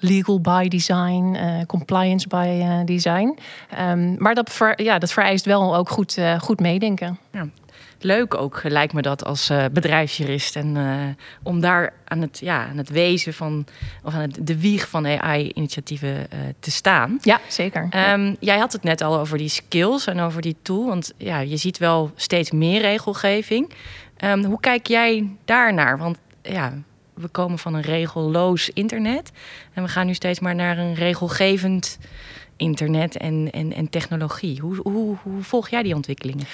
legal 0.03 0.41
by 0.41 0.67
design, 0.67 1.35
uh, 1.35 1.65
compliance 1.67 2.27
by 2.27 2.59
uh, 2.59 2.85
design. 2.85 3.37
Um, 3.79 4.15
maar 4.17 4.35
dat, 4.35 4.49
ver, 4.49 4.81
ja, 4.83 4.99
dat 4.99 5.11
vereist 5.11 5.45
wel 5.45 5.75
ook 5.75 5.89
goed, 5.89 6.17
uh, 6.17 6.39
goed 6.39 6.59
meedenken. 6.59 7.19
Ja. 7.31 7.47
Leuk 7.99 8.33
ook, 8.33 8.61
lijkt 8.63 8.93
me 8.93 9.01
dat 9.01 9.25
als 9.25 9.51
bedrijfsjurist. 9.71 10.55
En 10.55 10.77
om 11.43 11.59
daar 11.59 11.93
aan 12.05 12.21
het, 12.21 12.39
ja, 12.39 12.67
aan 12.67 12.77
het 12.77 12.89
wezen 12.89 13.33
van, 13.33 13.65
of 14.03 14.13
aan 14.13 14.21
het, 14.21 14.37
de 14.47 14.59
wieg 14.59 14.89
van 14.89 15.07
AI-initiatieven 15.07 16.27
te 16.59 16.71
staan. 16.71 17.17
Ja, 17.21 17.39
zeker. 17.47 17.89
Um, 18.11 18.35
jij 18.39 18.57
had 18.57 18.71
het 18.71 18.83
net 18.83 19.01
al 19.01 19.19
over 19.19 19.37
die 19.37 19.47
skills 19.47 20.07
en 20.07 20.19
over 20.19 20.41
die 20.41 20.55
tool. 20.61 20.85
Want 20.85 21.13
ja, 21.17 21.39
je 21.39 21.57
ziet 21.57 21.77
wel 21.77 22.11
steeds 22.15 22.51
meer 22.51 22.81
regelgeving. 22.81 23.73
Um, 24.23 24.43
hoe 24.43 24.59
kijk 24.59 24.87
jij 24.87 25.29
daarnaar? 25.45 25.97
Want 25.97 26.17
ja, 26.41 26.73
we 27.15 27.27
komen 27.27 27.59
van 27.59 27.73
een 27.73 27.81
regelloos 27.81 28.69
internet. 28.69 29.31
En 29.73 29.83
we 29.83 29.89
gaan 29.89 30.05
nu 30.05 30.13
steeds 30.13 30.39
maar 30.39 30.55
naar 30.55 30.77
een 30.77 30.93
regelgevend 30.93 31.97
internet 32.57 33.17
en, 33.17 33.49
en, 33.51 33.73
en 33.73 33.89
technologie. 33.89 34.59
Hoe, 34.59 34.75
hoe, 34.83 35.17
volg 35.39 35.69
jij 35.69 35.83
die 35.83 35.95
ontwikkelingen? 35.95 36.45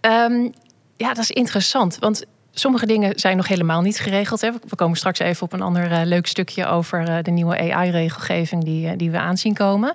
Um, 0.00 0.52
ja, 0.96 1.08
dat 1.14 1.18
is 1.18 1.30
interessant. 1.30 1.98
Want 1.98 2.24
sommige 2.52 2.86
dingen 2.86 3.18
zijn 3.18 3.36
nog 3.36 3.48
helemaal 3.48 3.80
niet 3.80 3.98
geregeld. 3.98 4.40
Hè. 4.40 4.50
We 4.68 4.76
komen 4.76 4.96
straks 4.96 5.18
even 5.18 5.42
op 5.42 5.52
een 5.52 5.60
ander 5.60 5.90
uh, 5.90 6.00
leuk 6.04 6.26
stukje 6.26 6.66
over 6.66 7.08
uh, 7.08 7.16
de 7.22 7.30
nieuwe 7.30 7.72
AI-regelgeving 7.72 8.64
die, 8.64 8.86
uh, 8.86 8.92
die 8.96 9.10
we 9.10 9.18
aanzien 9.18 9.54
komen. 9.54 9.94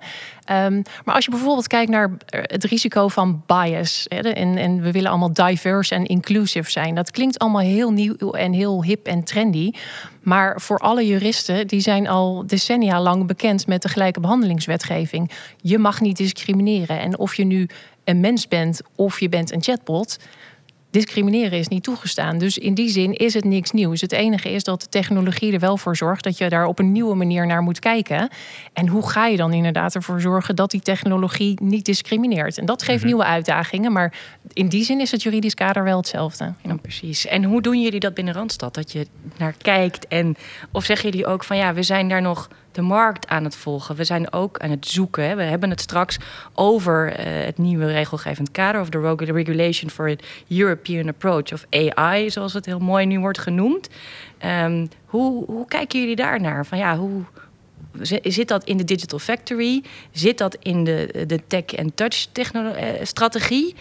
Um, 0.52 0.82
maar 1.06 1.16
als 1.16 1.26
je 1.26 1.32
bijvoorbeeld 1.32 1.68
kijkt 1.68 1.92
naar 1.92 2.12
het 2.30 2.64
risico 2.64 3.08
van 3.08 3.44
bias. 3.46 4.06
Hè, 4.08 4.20
en, 4.20 4.58
en 4.58 4.82
we 4.82 4.92
willen 4.92 5.10
allemaal 5.10 5.34
diverse 5.34 5.96
en 5.96 6.06
inclusive 6.06 6.72
zijn. 6.72 6.96
Dat 6.96 7.12
klinkt 7.12 7.40
allemaal 7.40 7.62
heel 7.62 7.92
nieuw 7.92 8.32
en 8.32 8.54
heel 8.54 8.84
hip 8.84 9.08
en 9.08 9.24
trendy. 9.24 9.72
Maar 10.22 10.62
voor 10.62 10.78
alle 10.78 11.08
juristen, 11.08 11.68
die 11.68 11.80
zijn 11.80 12.08
al 12.08 12.44
decennia 12.48 13.02
lang 13.02 13.28
bekend 13.28 13.68
met 13.68 13.82
de 13.82 13.90
gelijke 13.90 14.20
behandelingswetgeving. 14.20 15.32
Je 15.62 15.78
mag 15.78 16.02
niet 16.02 16.18
discrimineren. 16.18 17.00
En 17.00 17.18
of 17.18 17.36
je 17.36 17.46
nu 17.46 17.68
een 18.04 18.20
mens 18.20 18.48
bent 18.48 18.82
of 18.96 19.20
je 19.20 19.30
bent 19.30 19.52
een 19.52 19.64
chatbot 19.64 20.18
discrimineren 20.96 21.60
is 21.60 21.68
niet 21.68 21.84
toegestaan. 21.84 22.38
Dus 22.38 22.58
in 22.58 22.74
die 22.74 22.90
zin 22.90 23.14
is 23.14 23.34
het 23.34 23.44
niks 23.44 23.72
nieuws. 23.72 24.02
Het 24.02 24.12
enige 24.12 24.50
is 24.52 24.64
dat 24.64 24.82
de 24.82 24.90
technologie 24.90 25.54
er 25.54 25.60
wel 25.60 25.78
voor 25.78 25.96
zorgt 25.96 26.24
dat 26.24 26.38
je 26.38 26.50
daar 26.50 26.66
op 26.66 26.80
een 26.80 26.92
nieuwe 26.92 27.16
manier 27.16 27.46
naar 27.46 27.62
moet 27.62 27.80
kijken. 27.80 28.30
En 28.74 28.88
hoe 28.88 29.10
ga 29.10 29.26
je 29.26 29.38
dan 29.38 29.54
inderdaad 29.54 29.96
ervoor 29.96 30.22
zorgen 30.22 30.56
dat 30.56 30.72
die 30.72 30.82
technologie 30.82 31.60
niet 31.62 31.86
discrimineert? 31.86 32.58
En 32.58 32.66
dat 32.66 32.84
geeft 32.84 32.92
mm 32.92 32.98
-hmm. 32.98 33.08
nieuwe 33.08 33.24
uitdagingen, 33.24 33.92
maar 33.92 34.14
in 34.54 34.68
die 34.68 34.84
zin 34.84 35.00
is 35.00 35.12
het 35.12 35.24
juridisch 35.24 35.54
kader 35.54 35.84
wel 35.84 35.98
hetzelfde. 35.98 36.54
Ja, 36.62 36.76
precies. 36.76 37.26
En 37.26 37.44
hoe 37.44 37.62
doen 37.62 37.82
jullie 37.82 38.00
dat 38.00 38.14
binnen 38.14 38.34
Randstad? 38.34 38.74
Dat 38.74 38.92
je 38.92 39.08
naar 39.38 39.56
kijkt 39.62 40.08
en 40.08 40.36
of 40.72 40.84
zeggen 40.84 41.10
jullie 41.10 41.26
ook 41.26 41.44
van 41.44 41.58
ja, 41.58 41.74
we 41.74 41.84
zijn 41.84 42.10
daar 42.10 42.22
nog 42.22 42.50
de 42.76 42.82
markt 42.82 43.28
aan 43.28 43.44
het 43.44 43.56
volgen. 43.56 43.96
We 43.96 44.04
zijn 44.04 44.34
ook 44.34 44.58
aan 44.58 44.70
het 44.70 44.88
zoeken. 44.88 45.28
Hè. 45.28 45.36
We 45.36 45.44
hebben 45.44 45.70
het 45.70 45.82
straks 45.82 46.18
over 46.54 47.20
uh, 47.20 47.26
het 47.46 47.58
nieuwe 47.58 47.86
regelgevend 47.86 48.52
kader... 48.52 48.82
of 48.82 48.90
de 48.90 49.16
Regulation 49.18 49.90
for 49.90 50.10
a 50.10 50.16
European 50.48 51.08
Approach 51.08 51.54
of 51.54 51.66
AI... 51.70 52.30
zoals 52.30 52.54
het 52.54 52.66
heel 52.66 52.80
mooi 52.80 53.06
nu 53.06 53.20
wordt 53.20 53.40
genoemd. 53.40 53.90
Um, 54.46 54.90
hoe, 55.06 55.46
hoe 55.46 55.68
kijken 55.68 56.00
jullie 56.00 56.16
daar 56.16 56.42
naar? 56.42 56.66
Van 56.66 56.78
ja, 56.78 56.98
hoe, 56.98 57.24
Zit 58.24 58.48
dat 58.48 58.64
in 58.64 58.78
de 58.78 58.84
Digital 58.84 59.20
Factory? 59.20 59.84
Zit 60.12 60.38
dat 60.38 60.58
in 60.62 60.84
de, 60.84 61.24
de 61.28 61.40
tech- 61.48 61.74
en 61.74 61.94
touch-strategie? 61.94 63.76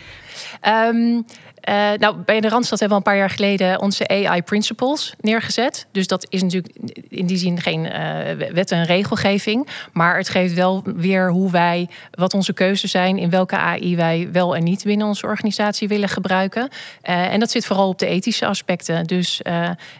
Um, 0.68 1.24
uh, 1.68 1.92
nou, 1.98 2.16
bij 2.16 2.40
de 2.40 2.48
Randstad 2.48 2.80
hebben 2.80 2.98
we 2.98 3.04
een 3.04 3.10
paar 3.12 3.20
jaar 3.20 3.30
geleden 3.30 3.80
onze 3.80 4.08
AI 4.08 4.42
Principles 4.42 5.14
neergezet. 5.20 5.86
Dus 5.92 6.06
dat 6.06 6.26
is 6.28 6.42
natuurlijk 6.42 6.76
in 7.08 7.26
die 7.26 7.36
zin 7.36 7.60
geen 7.60 7.84
uh, 7.84 8.52
wet 8.52 8.70
en 8.70 8.84
regelgeving. 8.84 9.68
Maar 9.92 10.16
het 10.16 10.28
geeft 10.28 10.54
wel 10.54 10.82
weer 10.96 11.30
hoe 11.30 11.50
wij, 11.50 11.88
wat 12.10 12.34
onze 12.34 12.52
keuzes 12.52 12.90
zijn, 12.90 13.18
in 13.18 13.30
welke 13.30 13.56
AI 13.56 13.96
wij 13.96 14.28
wel 14.32 14.56
en 14.56 14.62
niet 14.62 14.84
binnen 14.84 15.06
onze 15.06 15.26
organisatie 15.26 15.88
willen 15.88 16.08
gebruiken. 16.08 16.68
Uh, 17.02 17.32
en 17.32 17.40
dat 17.40 17.50
zit 17.50 17.66
vooral 17.66 17.88
op 17.88 17.98
de 17.98 18.06
ethische 18.06 18.46
aspecten. 18.46 19.04
Dus 19.04 19.40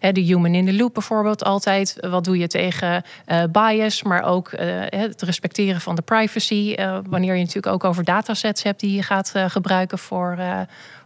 de 0.01 0.21
human 0.21 0.55
in 0.55 0.67
the 0.67 0.75
loop 0.75 0.95
bijvoorbeeld 0.95 1.45
altijd. 1.45 1.97
Wat 2.01 2.25
doe 2.25 2.39
je 2.39 2.47
tegen 2.47 3.03
bias, 3.51 4.03
maar 4.03 4.23
ook 4.23 4.51
het 4.89 5.23
respecteren 5.23 5.81
van 5.81 5.95
de 5.95 6.03
privacy. 6.03 6.77
wanneer 7.09 7.35
je 7.35 7.41
natuurlijk 7.41 7.75
ook 7.75 7.85
over 7.85 8.05
datasets 8.05 8.63
hebt 8.63 8.81
die 8.81 8.95
je 8.95 9.03
gaat 9.03 9.33
gebruiken 9.49 9.99
voor 9.99 10.39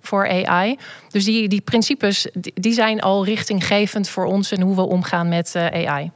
voor 0.09 0.29
AI. 0.29 0.77
Dus 1.09 1.25
die, 1.25 1.49
die 1.49 1.61
principes 1.61 2.29
die 2.55 2.73
zijn 2.73 3.01
al 3.01 3.25
richtinggevend 3.25 4.09
voor 4.09 4.25
ons 4.25 4.53
en 4.53 4.61
hoe 4.61 4.75
we 4.75 4.83
omgaan 4.83 5.29
met 5.29 5.55
uh, 5.57 5.67
AI. 5.67 6.11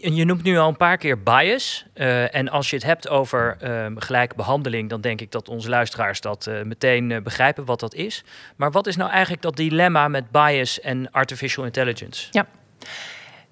Je 0.00 0.24
noemt 0.24 0.42
nu 0.42 0.58
al 0.58 0.68
een 0.68 0.76
paar 0.76 0.96
keer 0.96 1.22
bias. 1.22 1.86
Uh, 1.94 2.34
en 2.34 2.48
als 2.48 2.70
je 2.70 2.76
het 2.76 2.84
hebt 2.84 3.08
over 3.08 3.56
uh, 3.62 3.86
gelijke 3.96 4.34
behandeling, 4.34 4.88
dan 4.88 5.00
denk 5.00 5.20
ik 5.20 5.30
dat 5.30 5.48
onze 5.48 5.68
luisteraars 5.68 6.20
dat 6.20 6.46
uh, 6.46 6.62
meteen 6.62 7.20
begrijpen 7.22 7.64
wat 7.64 7.80
dat 7.80 7.94
is. 7.94 8.24
Maar 8.56 8.70
wat 8.70 8.86
is 8.86 8.96
nou 8.96 9.10
eigenlijk 9.10 9.42
dat 9.42 9.56
dilemma 9.56 10.08
met 10.08 10.30
bias 10.30 10.80
en 10.80 11.10
artificial 11.10 11.64
intelligence? 11.64 12.26
Ja. 12.30 12.46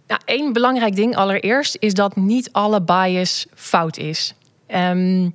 Nou, 0.07 0.21
één 0.25 0.53
belangrijk 0.53 0.97
ding 0.97 1.17
allereerst 1.17 1.77
is 1.79 1.95
dat 1.95 2.17
niet 2.17 2.53
alle 2.53 2.83
bias 2.83 3.47
fout 3.55 3.97
is. 3.97 4.35
Um, 4.69 5.35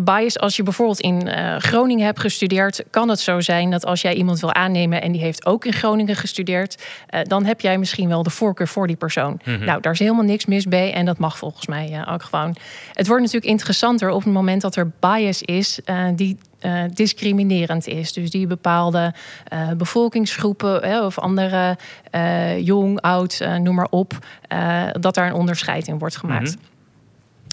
bias, 0.00 0.38
als 0.38 0.56
je 0.56 0.62
bijvoorbeeld 0.62 1.00
in 1.00 1.26
uh, 1.26 1.56
Groningen 1.56 2.04
hebt 2.04 2.20
gestudeerd, 2.20 2.84
kan 2.90 3.08
het 3.08 3.20
zo 3.20 3.40
zijn 3.40 3.70
dat 3.70 3.86
als 3.86 4.00
jij 4.00 4.14
iemand 4.14 4.40
wil 4.40 4.52
aannemen 4.52 5.02
en 5.02 5.12
die 5.12 5.20
heeft 5.20 5.46
ook 5.46 5.64
in 5.64 5.72
Groningen 5.72 6.16
gestudeerd, 6.16 6.84
uh, 7.10 7.20
dan 7.22 7.44
heb 7.44 7.60
jij 7.60 7.78
misschien 7.78 8.08
wel 8.08 8.22
de 8.22 8.30
voorkeur 8.30 8.68
voor 8.68 8.86
die 8.86 8.96
persoon. 8.96 9.40
Mm 9.44 9.54
-hmm. 9.54 9.64
Nou, 9.64 9.80
daar 9.80 9.92
is 9.92 9.98
helemaal 9.98 10.24
niks 10.24 10.46
mis 10.46 10.66
mee 10.66 10.92
en 10.92 11.04
dat 11.04 11.18
mag 11.18 11.38
volgens 11.38 11.66
mij 11.66 11.90
uh, 11.92 12.12
ook 12.12 12.22
gewoon. 12.22 12.56
Het 12.92 13.06
wordt 13.06 13.22
natuurlijk 13.22 13.50
interessanter 13.50 14.10
op 14.10 14.24
het 14.24 14.32
moment 14.32 14.62
dat 14.62 14.76
er 14.76 14.90
bias 15.00 15.42
is 15.42 15.80
die 16.14 16.38
uh, 16.60 16.82
discriminerend 16.94 17.86
is. 17.86 18.12
Dus 18.12 18.30
die 18.30 18.46
bepaalde 18.46 19.14
uh, 19.52 19.70
bevolkingsgroepen 19.76 21.04
of 21.04 21.18
andere 21.18 21.78
uh, 22.14 22.58
jong, 22.66 23.00
oud, 23.00 23.46
noem 23.62 23.74
maar 23.74 23.88
op, 23.90 24.12
dat 25.00 25.14
daar 25.14 25.26
een 25.26 25.34
onderscheid 25.34 25.86
in 25.86 25.98
wordt 25.98 26.16
gemaakt. 26.16 26.56
Mm 26.56 26.60
-hmm. 26.60 26.74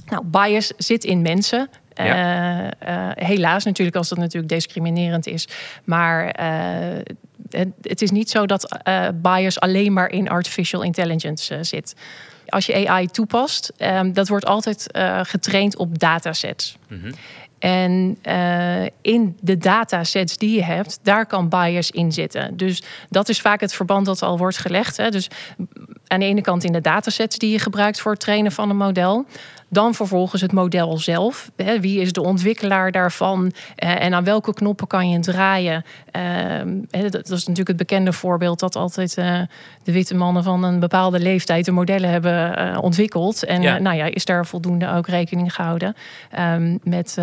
Nou, 0.06 0.24
bias 0.26 0.74
zit 0.78 1.04
in 1.04 1.22
mensen. 1.22 1.70
Ja. 1.96 2.64
Uh, 2.64 3.10
helaas 3.14 3.64
natuurlijk, 3.64 3.98
als 3.98 4.10
dat 4.10 4.18
natuurlijk 4.18 4.54
discriminerend 4.54 5.28
is. 5.28 5.48
Maar 5.84 6.40
uh, 6.40 7.02
het, 7.82 8.02
is 8.02 8.12
niet 8.12 8.30
zo 8.30 8.46
dat 8.46 8.80
bias 9.16 9.60
alleen 9.60 9.94
maar 9.94 10.10
in 10.12 10.30
artificial 10.30 10.82
intelligence 10.82 11.64
zit. 11.64 11.96
Als 12.48 12.66
je 12.66 12.88
AI 12.88 13.08
toepast, 13.08 13.72
um, 13.78 14.14
dat 14.14 14.28
wordt 14.28 14.46
altijd 14.46 14.88
getraind 15.24 15.78
op 15.78 16.00
datasets. 16.00 16.78
Mm 16.90 17.00
-hmm. 17.02 17.12
En 17.64 18.18
uh, 18.24 18.86
in 19.02 19.38
de 19.42 19.58
datasets 19.58 20.38
die 20.38 20.56
je 20.56 20.64
hebt, 20.64 21.00
daar 21.04 21.26
kan 21.26 21.50
bias 21.50 21.92
in 21.92 22.12
zitten. 22.12 22.58
Dus 22.58 22.84
dat 23.10 23.30
is 23.30 23.42
vaak 23.42 23.60
het 23.60 23.74
verband 23.74 24.06
dat 24.06 24.22
al 24.22 24.38
wordt 24.38 24.58
gelegd. 24.58 24.98
Hè. 24.98 25.10
Dus 25.10 25.28
aan 26.08 26.20
de 26.20 26.26
ene 26.26 26.42
kant 26.42 26.64
in 26.64 26.72
de 26.72 26.82
datasets 26.82 27.38
die 27.38 27.52
je 27.52 27.60
gebruikt 27.60 28.02
voor 28.02 28.12
het 28.12 28.20
trainen 28.20 28.52
van 28.52 28.70
een 28.70 28.78
model. 28.78 29.26
Dan 29.74 29.94
vervolgens 29.94 30.42
het 30.42 30.52
model 30.52 30.98
zelf. 30.98 31.52
Hè, 31.56 31.80
wie 31.80 32.02
is 32.02 32.12
de 32.12 32.22
ontwikkelaar 32.22 32.92
daarvan? 32.92 33.46
Uh, 33.46 34.04
en 34.04 34.14
aan 34.14 34.24
welke 34.24 34.54
knoppen 34.54 34.88
kan 34.88 35.10
je 35.10 35.20
draaien? 35.20 35.86
Uh, 36.16 37.02
dat 37.10 37.30
is 37.30 37.40
natuurlijk 37.40 37.68
het 37.68 37.78
bekende 37.78 38.14
voorbeeld 38.14 38.60
dat 38.60 38.76
altijd 38.76 39.18
uh, 39.18 39.42
de 39.84 39.92
witte 39.92 40.16
mannen 40.16 40.44
van 40.44 40.64
een 40.64 40.80
bepaalde 40.80 41.20
leeftijd 41.20 41.66
de 41.66 41.72
modellen 41.72 42.10
hebben 42.10 42.78
ontwikkeld. 42.82 43.44
En 43.44 43.62
ja. 43.62 43.80
nou 43.80 43.98
ja, 43.98 44.06
is 44.06 44.26
daar 44.26 44.46
voldoende 44.46 44.92
ook 44.92 45.08
rekening 45.08 45.56
gehouden 45.56 45.96
um, 46.40 46.80
met. 46.84 47.18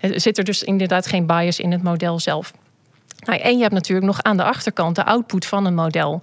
zit 0.00 0.38
er 0.38 0.44
dus 0.44 0.62
inderdaad 0.62 1.06
geen 1.06 1.26
bias 1.26 1.60
in 1.60 1.72
het 1.72 1.82
model 1.82 2.20
zelf. 2.20 2.52
Nou, 3.24 3.40
en 3.40 3.56
je 3.56 3.62
hebt 3.62 3.74
natuurlijk 3.74 4.06
nog 4.06 4.22
aan 4.22 4.36
de 4.36 4.44
achterkant 4.44 4.96
de 4.96 5.04
output 5.04 5.46
van 5.46 5.66
een 5.66 5.74
model 5.74 6.22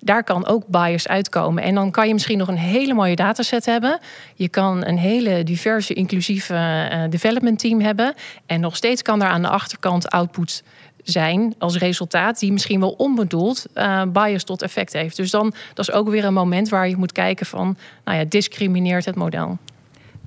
daar 0.00 0.24
kan 0.24 0.46
ook 0.46 0.66
bias 0.66 1.08
uitkomen. 1.08 1.62
En 1.62 1.74
dan 1.74 1.90
kan 1.90 2.06
je 2.06 2.12
misschien 2.12 2.38
nog 2.38 2.48
een 2.48 2.56
hele 2.56 2.94
mooie 2.94 3.16
dataset 3.16 3.66
hebben. 3.66 3.98
Je 4.34 4.48
kan 4.48 4.84
een 4.84 4.98
hele 4.98 5.44
diverse, 5.44 5.94
inclusieve 5.94 6.54
uh, 6.54 7.02
development 7.10 7.58
team 7.58 7.80
hebben. 7.80 8.14
En 8.46 8.60
nog 8.60 8.76
steeds 8.76 9.02
kan 9.02 9.22
er 9.22 9.28
aan 9.28 9.42
de 9.42 9.48
achterkant 9.48 10.10
output 10.10 10.62
zijn 11.02 11.54
als 11.58 11.76
resultaat, 11.76 12.38
die 12.38 12.52
misschien 12.52 12.80
wel 12.80 12.90
onbedoeld 12.90 13.66
uh, 13.74 14.02
bias 14.12 14.44
tot 14.44 14.62
effect 14.62 14.92
heeft. 14.92 15.16
Dus 15.16 15.30
dan 15.30 15.54
dat 15.74 15.88
is 15.88 15.94
ook 15.94 16.08
weer 16.08 16.24
een 16.24 16.32
moment 16.32 16.68
waar 16.68 16.88
je 16.88 16.96
moet 16.96 17.12
kijken 17.12 17.46
van, 17.46 17.76
nou 18.04 18.18
ja, 18.18 18.24
discrimineert 18.28 19.04
het 19.04 19.14
model. 19.14 19.58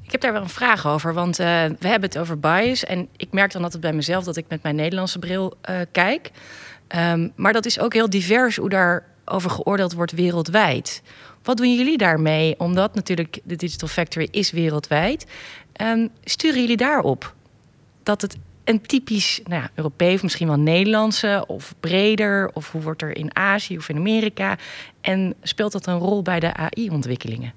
Ik 0.04 0.12
heb 0.12 0.22
daar 0.22 0.34
wel 0.34 0.42
een 0.42 0.50
vraag 0.50 0.88
over, 0.88 1.14
want 1.14 1.40
uh, 1.40 1.46
we 1.80 1.88
hebben 1.88 2.10
het 2.10 2.18
over 2.18 2.40
bias. 2.40 2.86
En 2.86 3.08
ik 3.18 3.32
merk 3.32 3.52
dan 3.52 3.64
altijd 3.64 3.82
bij 3.82 3.94
mezelf 3.94 4.24
dat 4.24 4.38
ik 4.38 4.46
met 4.48 4.64
mijn 4.64 4.76
Nederlandse 4.76 5.20
bril 5.20 5.54
kijk. 5.92 6.32
Um, 6.96 7.32
maar 7.36 7.54
dat 7.54 7.66
is 7.66 7.80
ook 7.80 7.94
heel 7.94 8.10
divers 8.10 8.56
hoe 8.56 8.70
daar 8.70 9.04
over 9.26 9.50
geoordeeld 9.50 9.94
wordt 9.94 10.12
wereldwijd. 10.12 11.02
Wat 11.44 11.58
doen 11.58 11.76
jullie 11.76 11.98
daarmee? 11.98 12.60
Omdat 12.60 12.96
natuurlijk 12.96 13.40
de 13.44 13.56
Digital 13.56 13.88
Factory 13.88 14.28
is 14.32 14.52
wereldwijd. 14.52 15.26
Um, 15.82 16.10
sturen 16.24 16.62
jullie 16.62 16.78
daarop 16.78 17.34
dat 18.04 18.22
het 18.22 18.38
een 18.64 18.82
typisch 18.82 19.42
nou 19.44 19.62
ja, 19.62 19.70
Europees, 19.76 20.22
misschien 20.22 20.48
wel 20.48 20.60
Nederlandse 20.60 21.44
of 21.48 21.74
breder? 21.80 22.52
Of 22.54 22.72
hoe 22.72 22.82
wordt 22.82 23.02
er 23.02 23.18
in 23.18 23.36
Azië 23.36 23.78
of 23.78 23.90
in 23.90 23.98
Amerika? 23.98 24.58
En 25.02 25.34
speelt 25.42 25.72
dat 25.72 25.88
een 25.88 25.98
rol 25.98 26.22
bij 26.22 26.40
de 26.40 26.54
AI-ontwikkelingen? 26.54 27.54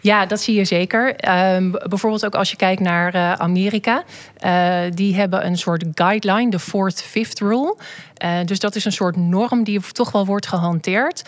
Ja, 0.00 0.26
dat 0.26 0.40
zie 0.40 0.54
je 0.54 0.64
zeker. 0.64 1.08
Um, 1.54 1.70
bijvoorbeeld 1.70 2.24
ook 2.24 2.34
als 2.34 2.50
je 2.50 2.56
kijkt 2.56 2.80
naar 2.80 3.14
uh, 3.14 3.32
Amerika. 3.32 4.04
Uh, 4.44 4.80
die 4.94 5.14
hebben 5.14 5.46
een 5.46 5.58
soort 5.58 5.84
guideline, 5.94 6.50
de 6.50 6.58
Fourth 6.58 7.02
Fifth 7.02 7.38
Rule. 7.38 7.76
Uh, 8.24 8.38
dus 8.44 8.58
dat 8.58 8.74
is 8.74 8.84
een 8.84 8.92
soort 8.92 9.16
norm 9.16 9.64
die 9.64 9.80
toch 9.92 10.12
wel 10.12 10.26
wordt 10.26 10.46
gehanteerd. 10.46 11.22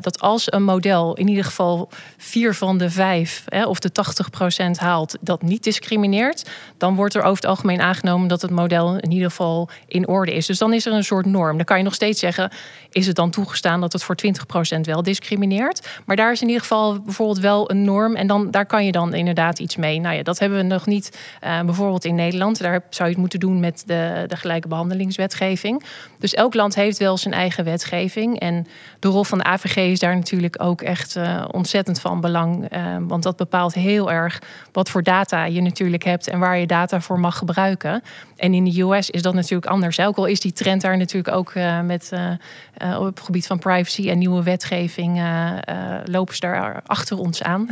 dat 0.00 0.20
als 0.20 0.52
een 0.52 0.62
model 0.62 1.14
in 1.14 1.28
ieder 1.28 1.44
geval 1.44 1.88
vier 2.16 2.54
van 2.54 2.78
de 2.78 2.90
vijf 2.90 3.44
of 3.64 3.78
de 3.78 3.90
80% 4.76 4.80
haalt, 4.80 5.16
dat 5.20 5.42
niet 5.42 5.64
discrimineert, 5.64 6.50
dan 6.78 6.94
wordt 6.94 7.14
er 7.14 7.22
over 7.22 7.36
het 7.36 7.46
algemeen 7.46 7.80
aangenomen 7.80 8.28
dat 8.28 8.42
het 8.42 8.50
model 8.50 8.96
in 8.98 9.10
ieder 9.10 9.28
geval 9.28 9.68
in 9.86 10.08
orde 10.08 10.34
is. 10.34 10.46
Dus 10.46 10.58
dan 10.58 10.72
is 10.72 10.86
er 10.86 10.92
een 10.92 11.04
soort 11.04 11.26
norm. 11.26 11.56
Dan 11.56 11.64
kan 11.64 11.78
je 11.78 11.84
nog 11.84 11.94
steeds 11.94 12.20
zeggen, 12.20 12.50
is 12.90 13.06
het 13.06 13.16
dan 13.16 13.30
toegestaan 13.30 13.80
dat 13.80 13.92
het 13.92 14.02
voor 14.02 14.16
20% 14.76 14.80
wel 14.80 15.02
discrimineert? 15.02 15.88
Maar 16.04 16.16
daar 16.16 16.32
is 16.32 16.40
in 16.40 16.46
ieder 16.46 16.62
geval 16.62 17.00
bijvoorbeeld 17.00 17.38
wel 17.38 17.51
een 17.60 17.84
norm 17.84 18.16
en 18.16 18.26
dan, 18.26 18.50
daar 18.50 18.66
kan 18.66 18.84
je 18.84 18.92
dan 18.92 19.14
inderdaad 19.14 19.58
iets 19.58 19.76
mee. 19.76 20.00
Nou 20.00 20.16
ja, 20.16 20.22
dat 20.22 20.38
hebben 20.38 20.58
we 20.58 20.64
nog 20.64 20.86
niet 20.86 21.18
uh, 21.44 21.60
bijvoorbeeld 21.60 22.04
in 22.04 22.14
Nederland. 22.14 22.58
Daar 22.58 22.80
zou 22.90 23.04
je 23.04 23.14
het 23.14 23.20
moeten 23.20 23.40
doen 23.40 23.60
met 23.60 23.82
de, 23.86 24.24
de 24.26 24.36
gelijke 24.36 24.68
behandelingswetgeving. 24.68 25.84
Dus 26.18 26.34
elk 26.34 26.54
land 26.54 26.74
heeft 26.74 26.98
wel 26.98 27.16
zijn 27.16 27.34
eigen 27.34 27.64
wetgeving. 27.64 28.38
En 28.38 28.66
de 28.98 29.08
rol 29.08 29.24
van 29.24 29.38
de 29.38 29.44
AVG 29.44 29.76
is 29.76 29.98
daar 29.98 30.16
natuurlijk 30.16 30.62
ook 30.62 30.82
echt 30.82 31.16
uh, 31.16 31.44
ontzettend 31.50 32.00
van 32.00 32.20
belang. 32.20 32.76
Uh, 32.76 32.96
want 33.00 33.22
dat 33.22 33.36
bepaalt 33.36 33.74
heel 33.74 34.12
erg 34.12 34.42
wat 34.72 34.90
voor 34.90 35.02
data 35.02 35.44
je 35.44 35.60
natuurlijk 35.60 36.04
hebt 36.04 36.28
en 36.28 36.38
waar 36.38 36.58
je 36.58 36.66
data 36.66 37.00
voor 37.00 37.20
mag 37.20 37.38
gebruiken. 37.38 38.02
En 38.36 38.54
in 38.54 38.64
de 38.64 38.80
US 38.80 39.10
is 39.10 39.22
dat 39.22 39.34
natuurlijk 39.34 39.66
anders. 39.66 40.00
Ook 40.00 40.16
al 40.16 40.26
is 40.26 40.40
die 40.40 40.52
trend 40.52 40.80
daar 40.80 40.96
natuurlijk 40.96 41.36
ook 41.36 41.52
met 41.84 42.10
op 42.98 43.04
het 43.04 43.20
gebied 43.20 43.46
van 43.46 43.58
privacy 43.58 44.10
en 44.10 44.18
nieuwe 44.18 44.42
wetgeving 44.42 45.22
lopen 46.04 46.34
ze 46.34 46.40
daar 46.40 46.82
achter 46.86 47.18
ons 47.18 47.41
aan. 47.42 47.68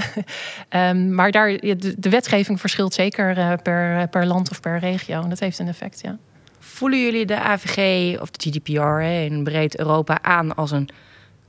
um, 0.70 1.14
maar 1.18 1.30
daar, 1.30 1.58
de, 1.58 2.10
wetgeving 2.10 2.60
verschilt 2.60 2.94
zeker 2.94 3.38
uh, 3.38 3.52
per, 3.62 4.08
per 4.08 4.26
land 4.26 4.50
of 4.50 4.60
per 4.60 4.78
regio. 4.78 5.22
En 5.22 5.28
dat 5.28 5.38
heeft 5.40 5.58
een 5.58 5.68
effect, 5.68 6.00
ja. 6.02 6.18
Voelen 6.58 7.02
jullie 7.02 7.26
de 7.26 7.40
AVG 7.40 8.20
of 8.20 8.30
de 8.30 8.50
GDPR 8.50 9.00
in 9.00 9.44
breed 9.44 9.78
Europa 9.78 10.22
aan 10.22 10.54
als 10.54 10.70
een 10.70 10.88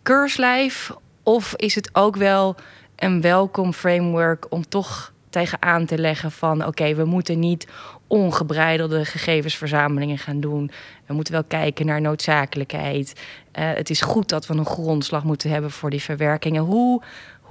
keurslijf? 0.03 0.91
Of 1.23 1.53
is 1.55 1.75
het 1.75 1.89
ook 1.93 2.15
wel 2.15 2.55
een 2.95 3.21
welkom 3.21 3.73
framework 3.73 4.45
om 4.49 4.67
toch 4.67 5.13
tegenaan 5.29 5.85
te 5.85 5.97
leggen 5.97 6.31
van 6.31 6.65
oké, 6.65 6.95
we 6.95 7.05
moeten 7.05 7.39
niet 7.39 7.67
ongebreidelde 8.07 9.05
gegevensverzamelingen 9.05 10.17
gaan 10.17 10.39
doen. 10.39 10.71
We 11.05 11.13
moeten 11.13 11.33
wel 11.33 11.43
kijken 11.43 11.85
naar 11.85 12.01
noodzakelijkheid. 12.01 13.13
Uh, 13.59 13.73
het 13.73 13.89
is 13.89 14.01
goed 14.01 14.29
dat 14.29 14.47
we 14.47 14.53
een 14.53 14.65
grondslag 14.65 15.23
moeten 15.23 15.49
hebben 15.49 15.71
voor 15.71 15.89
die 15.89 16.01
verwerkingen. 16.01 16.63
Hoe, 16.63 17.01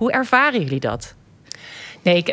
hoe 0.01 0.13
ervaren 0.13 0.61
jullie 0.61 0.81
dat? 0.81 1.15
Nee, 2.03 2.25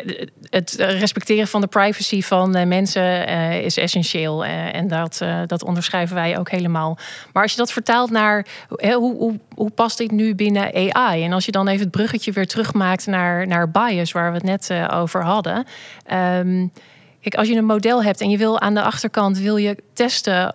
het 0.50 0.74
respecteren 0.78 1.48
van 1.48 1.60
de 1.60 1.66
privacy 1.66 2.22
van 2.22 2.68
mensen 2.68 3.28
uh, 3.28 3.64
is 3.64 3.76
essentieel. 3.76 4.44
Uh, 4.44 4.74
en 4.74 4.88
dat, 4.88 5.22
dat 5.46 5.64
onderschrijven 5.64 6.14
wij 6.14 6.38
ook 6.38 6.50
helemaal. 6.50 6.98
Maar 7.32 7.42
als 7.42 7.52
je 7.52 7.58
dat 7.58 7.72
vertaalt 7.72 8.10
naar 8.10 8.46
hoe, 8.78 9.16
hoe, 9.16 9.38
hoe 9.54 9.70
past 9.70 9.98
dit 9.98 10.10
nu 10.10 10.34
binnen 10.34 10.92
AI? 10.94 11.24
En 11.24 11.32
als 11.32 11.44
je 11.44 11.52
dan 11.52 11.68
even 11.68 11.80
het 11.80 11.90
bruggetje 11.90 12.32
weer 12.32 12.46
terugmaakt 12.46 13.06
naar, 13.06 13.46
naar 13.46 13.70
bias, 13.70 14.12
waar 14.12 14.30
we 14.30 14.36
het 14.36 14.68
net 14.68 14.90
over 14.92 15.24
hadden. 15.24 15.66
Um, 16.12 16.72
Kijk, 17.20 17.34
als 17.34 17.48
je 17.48 17.56
een 17.56 17.64
model 17.64 18.02
hebt 18.02 18.20
en 18.20 18.30
je 18.30 18.38
wil 18.38 18.60
aan 18.60 18.74
de 18.74 18.82
achterkant 18.82 19.38
wil 19.38 19.56
je 19.56 19.76
testen 19.92 20.54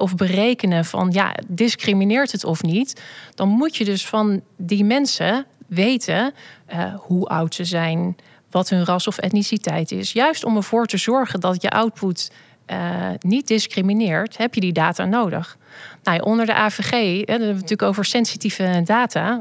of 0.00 0.14
berekenen 0.14 0.84
van 0.84 1.10
ja, 1.12 1.34
discrimineert 1.46 2.32
het 2.32 2.44
of 2.44 2.62
niet, 2.62 3.02
dan 3.34 3.48
moet 3.48 3.76
je 3.76 3.84
dus 3.84 4.06
van 4.06 4.42
die 4.56 4.84
mensen 4.84 5.46
weten 5.74 6.34
uh, 6.72 6.94
hoe 6.94 7.26
oud 7.26 7.54
ze 7.54 7.64
zijn, 7.64 8.16
wat 8.50 8.68
hun 8.68 8.84
ras 8.84 9.06
of 9.06 9.18
etniciteit 9.18 9.92
is. 9.92 10.12
Juist 10.12 10.44
om 10.44 10.56
ervoor 10.56 10.86
te 10.86 10.96
zorgen 10.96 11.40
dat 11.40 11.62
je 11.62 11.70
output 11.70 12.30
uh, 12.66 13.08
niet 13.20 13.48
discrimineert, 13.48 14.36
heb 14.36 14.54
je 14.54 14.60
die 14.60 14.72
data 14.72 15.04
nodig. 15.04 15.58
Nou, 16.02 16.20
onder 16.20 16.46
de 16.46 16.54
AVG, 16.54 16.90
we 16.90 17.24
hebben 17.26 17.48
het 17.48 17.54
natuurlijk 17.54 17.82
over 17.82 18.04
sensitieve 18.04 18.80
data. 18.84 19.40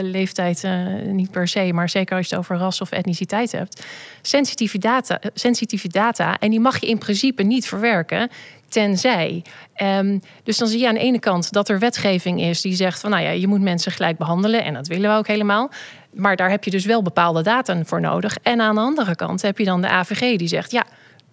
Leeftijd 0.00 0.68
niet 1.06 1.30
per 1.30 1.48
se, 1.48 1.72
maar 1.72 1.88
zeker 1.88 2.16
als 2.16 2.28
je 2.28 2.34
het 2.34 2.44
over 2.44 2.56
ras 2.56 2.80
of 2.80 2.90
etniciteit 2.90 3.52
hebt. 3.52 3.84
Sensitieve 4.22 4.78
data, 4.78 5.20
sensitieve 5.34 5.88
data, 5.88 6.38
en 6.38 6.50
die 6.50 6.60
mag 6.60 6.80
je 6.80 6.86
in 6.86 6.98
principe 6.98 7.42
niet 7.42 7.66
verwerken 7.66 8.30
tenzij. 8.74 9.42
Um, 9.82 10.20
dus 10.42 10.58
dan 10.58 10.68
zie 10.68 10.80
je 10.80 10.88
aan 10.88 10.94
de 10.94 11.00
ene 11.00 11.18
kant 11.18 11.52
dat 11.52 11.68
er 11.68 11.78
wetgeving 11.78 12.40
is 12.40 12.60
die 12.60 12.74
zegt 12.74 13.00
van 13.00 13.10
nou 13.10 13.22
ja, 13.22 13.30
je 13.30 13.48
moet 13.48 13.60
mensen 13.60 13.92
gelijk 13.92 14.16
behandelen 14.18 14.64
en 14.64 14.74
dat 14.74 14.86
willen 14.86 15.10
we 15.10 15.16
ook 15.16 15.26
helemaal. 15.26 15.70
maar 16.12 16.36
daar 16.36 16.50
heb 16.50 16.64
je 16.64 16.70
dus 16.70 16.84
wel 16.84 17.02
bepaalde 17.02 17.42
data 17.42 17.84
voor 17.84 18.00
nodig. 18.00 18.36
En 18.42 18.60
aan 18.60 18.74
de 18.74 18.80
andere 18.80 19.14
kant 19.14 19.42
heb 19.42 19.58
je 19.58 19.64
dan 19.64 19.80
de 19.80 19.88
AVG 19.88 20.36
die 20.36 20.48
zegt: 20.48 20.70
ja, 20.70 20.84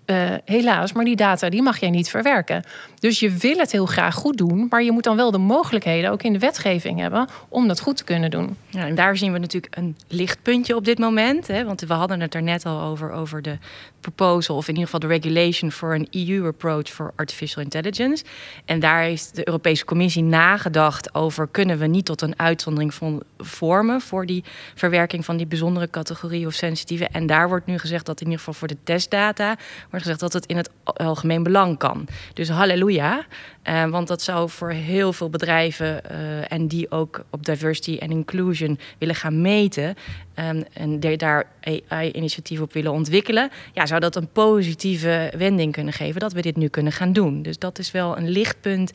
uh, 0.06 0.34
helaas, 0.46 0.94
maar 0.94 1.06
die 1.06 1.16
data 1.16 1.50
die 1.50 1.62
mag 1.62 1.80
jij 1.80 1.90
niet 1.90 2.10
verwerken. 2.10 2.64
Dus 3.00 3.20
je 3.20 3.30
wil 3.30 3.58
het 3.58 3.72
heel 3.72 3.86
graag 3.86 4.16
goed 4.16 4.38
doen, 4.38 4.68
maar 4.70 4.84
je 4.84 4.92
moet 4.92 5.04
dan 5.04 5.16
wel 5.16 5.32
de 5.32 5.38
mogelijkheden 5.38 6.12
ook 6.12 6.24
in 6.24 6.34
de 6.34 6.40
wetgeving 6.40 7.00
hebben 7.00 7.28
om 7.50 7.68
dat 7.68 7.80
goed 7.80 7.98
te 7.98 8.04
kunnen 8.04 8.32
doen. 8.32 8.58
Ja, 8.70 8.88
en 8.88 8.96
daar 8.96 9.18
zien 9.18 9.34
we 9.34 9.40
natuurlijk 9.40 9.76
een 9.78 9.98
lichtpuntje 10.08 10.76
op 10.76 10.86
dit 10.86 11.00
moment. 11.00 11.48
Hè, 11.48 11.66
want 11.66 11.82
we 11.82 11.94
hadden 11.94 12.22
het 12.22 12.36
er 12.36 12.44
net 12.44 12.66
al 12.66 12.82
over, 12.82 13.12
over 13.12 13.42
de 13.42 13.58
proposal, 14.00 14.56
of 14.56 14.68
in 14.68 14.74
ieder 14.74 14.90
geval 14.90 15.10
de 15.10 15.16
regulation 15.16 15.72
voor 15.72 15.96
een 15.96 16.08
EU 16.12 16.48
approach 16.48 16.88
for 16.88 17.14
artificial 17.16 17.64
intelligence. 17.64 18.24
En 18.66 18.80
daar 18.80 19.02
heeft 19.02 19.36
de 19.36 19.48
Europese 19.48 19.86
Commissie 19.86 20.24
nagedacht 20.24 21.16
over 21.16 21.48
kunnen 21.48 21.78
we 21.78 21.88
niet 21.88 22.06
tot 22.06 22.22
een 22.22 22.40
uitzondering 22.40 22.94
vormen 23.38 24.02
voor 24.02 24.26
die 24.26 24.44
verwerking 24.76 25.26
van 25.26 25.38
die 25.38 25.46
bijzondere 25.46 25.90
categorie 25.90 26.46
of 26.46 26.54
sensitieve. 26.54 27.08
En 27.08 27.26
daar 27.26 27.48
wordt 27.48 27.66
nu 27.66 27.78
gezegd 27.78 28.06
dat 28.06 28.20
in 28.20 28.26
ieder 28.26 28.40
geval 28.40 28.54
voor 28.54 28.68
de 28.68 28.78
testdata 28.84 29.56
wordt 29.92 30.06
gezegd 30.06 30.20
dat 30.20 30.34
het 30.34 30.46
in 30.46 30.58
het 30.58 30.70
algemeen 30.84 31.44
belang 31.44 31.78
kan. 31.78 32.08
Dus 32.34 32.50
halleluja. 32.50 33.26
Uh, 33.68 33.86
want 33.86 34.08
dat 34.08 34.22
zou 34.22 34.50
voor 34.50 34.72
heel 34.72 35.14
veel 35.14 35.30
bedrijven 35.30 36.02
uh, 36.12 36.52
en 36.52 36.68
die 36.68 36.92
ook 36.92 37.24
op 37.30 37.46
diversity 37.46 37.98
en 37.98 38.12
inclusion 38.12 38.80
willen 38.98 39.16
gaan 39.16 39.42
meten 39.42 39.96
um, 40.36 40.64
en 40.74 41.00
daar 41.18 41.46
AI-initiatief 41.62 42.62
op 42.62 42.74
willen 42.74 42.92
ontwikkelen, 42.92 43.50
ja, 43.74 43.86
zou 43.86 44.00
dat 44.00 44.16
een 44.16 44.28
positieve 44.32 45.34
wending 45.38 45.72
kunnen 45.72 45.94
geven 45.94 46.20
dat 46.20 46.34
we 46.34 46.42
dit 46.42 46.56
nu 46.56 46.68
kunnen 46.68 46.92
gaan 46.92 47.14
doen. 47.14 47.42
Dus 47.42 47.60
dat 47.60 47.80
is 47.80 47.92
wel 47.92 48.18
een 48.18 48.30
lichtpunt 48.30 48.92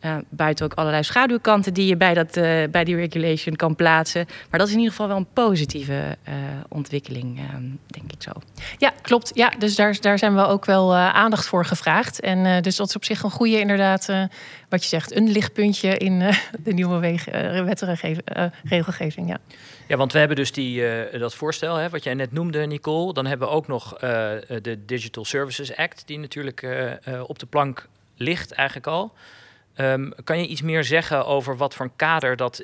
uh, 0.00 0.16
buiten 0.28 0.64
ook 0.64 0.74
allerlei 0.74 1.02
schaduwkanten 1.02 1.74
die 1.74 1.86
je 1.86 1.96
bij, 1.96 2.14
dat, 2.14 2.32
bij 2.70 2.84
die 2.84 2.96
regulation 2.96 3.56
kan 3.56 3.76
plaatsen. 3.76 4.26
Maar 4.50 4.58
dat 4.58 4.68
is 4.68 4.74
in 4.74 4.80
ieder 4.80 4.94
geval 4.94 5.08
wel 5.08 5.16
een 5.16 5.32
positieve 5.32 6.16
ontwikkeling, 6.68 7.40
denk 7.86 8.12
ik 8.12 8.22
zo. 8.22 8.30
Ja, 8.78 8.92
klopt. 9.02 9.30
Ja, 9.34 9.52
dus 9.58 9.76
daar, 9.76 9.96
daar 10.00 10.18
zijn 10.18 10.34
we 10.34 10.46
ook 10.46 10.64
wel 10.64 10.94
aandacht 10.94 11.46
voor 11.46 11.64
gevraagd. 11.64 12.20
En 12.20 12.62
dus 12.62 12.76
dat 12.76 12.88
is 12.88 12.96
op 12.96 13.04
zich 13.04 13.22
een 13.22 13.30
goede, 13.30 13.60
inderdaad, 13.60 14.05
wat 14.68 14.82
je 14.82 14.88
zegt, 14.88 15.16
een 15.16 15.28
lichtpuntje 15.28 15.96
in 15.96 16.18
de 16.64 16.72
nieuwe 16.72 17.18
wetregelgeving. 17.64 19.28
Ja. 19.28 19.38
ja, 19.86 19.96
want 19.96 20.12
we 20.12 20.18
hebben 20.18 20.36
dus 20.36 20.52
die, 20.52 20.84
dat 21.18 21.34
voorstel, 21.34 21.76
hè, 21.76 21.88
wat 21.88 22.02
jij 22.02 22.14
net 22.14 22.32
noemde, 22.32 22.66
Nicole. 22.66 23.12
Dan 23.12 23.26
hebben 23.26 23.48
we 23.48 23.54
ook 23.54 23.66
nog 23.66 23.98
de 24.62 24.78
Digital 24.86 25.24
Services 25.24 25.76
Act, 25.76 26.02
die 26.06 26.18
natuurlijk 26.18 26.66
op 27.26 27.38
de 27.38 27.46
plank 27.46 27.88
ligt 28.16 28.52
eigenlijk 28.52 28.88
al. 28.88 29.12
Um, 29.78 30.12
kan 30.24 30.38
je 30.38 30.46
iets 30.46 30.62
meer 30.62 30.84
zeggen 30.84 31.26
over 31.26 31.56
wat 31.56 31.74
voor 31.74 31.84
een 31.84 31.96
kader 31.96 32.36
dat 32.36 32.62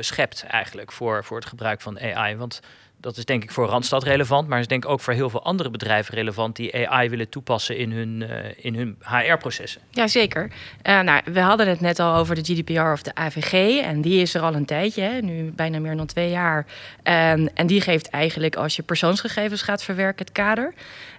schept 0.00 0.44
eigenlijk 0.48 0.92
voor, 0.92 1.24
voor 1.24 1.36
het 1.36 1.46
gebruik 1.46 1.80
van 1.80 2.00
AI? 2.00 2.36
Want 2.36 2.60
dat 3.04 3.16
is 3.16 3.24
denk 3.24 3.42
ik 3.42 3.50
voor 3.50 3.66
Randstad 3.66 4.02
relevant, 4.02 4.48
maar 4.48 4.58
is 4.58 4.66
denk 4.66 4.84
ik 4.84 4.90
ook 4.90 5.00
voor 5.00 5.12
heel 5.12 5.30
veel 5.30 5.42
andere 5.42 5.70
bedrijven 5.70 6.14
relevant 6.14 6.56
die 6.56 6.88
AI 6.88 7.08
willen 7.08 7.28
toepassen 7.28 7.76
in 7.76 7.92
hun, 7.92 8.20
uh, 8.20 8.36
in 8.56 8.74
hun 8.74 8.96
HR-processen. 9.00 9.80
Jazeker. 9.90 10.50
Uh, 10.82 11.00
nou, 11.00 11.22
we 11.24 11.40
hadden 11.40 11.68
het 11.68 11.80
net 11.80 11.98
al 11.98 12.14
over 12.14 12.34
de 12.34 12.42
GDPR 12.44 12.80
of 12.80 13.02
de 13.02 13.14
AVG 13.14 13.80
en 13.82 14.00
die 14.00 14.20
is 14.20 14.34
er 14.34 14.40
al 14.40 14.54
een 14.54 14.64
tijdje, 14.64 15.02
hè, 15.02 15.20
nu 15.20 15.52
bijna 15.52 15.78
meer 15.78 15.96
dan 15.96 16.06
twee 16.06 16.30
jaar. 16.30 16.66
En 17.02 17.66
die 17.66 17.80
geeft 17.80 18.08
eigenlijk 18.08 18.56
als 18.56 18.76
je 18.76 18.82
persoonsgegevens 18.82 19.62
gaat 19.62 19.82
verwerken 19.82 20.24
het 20.24 20.34
kader. 20.34 20.74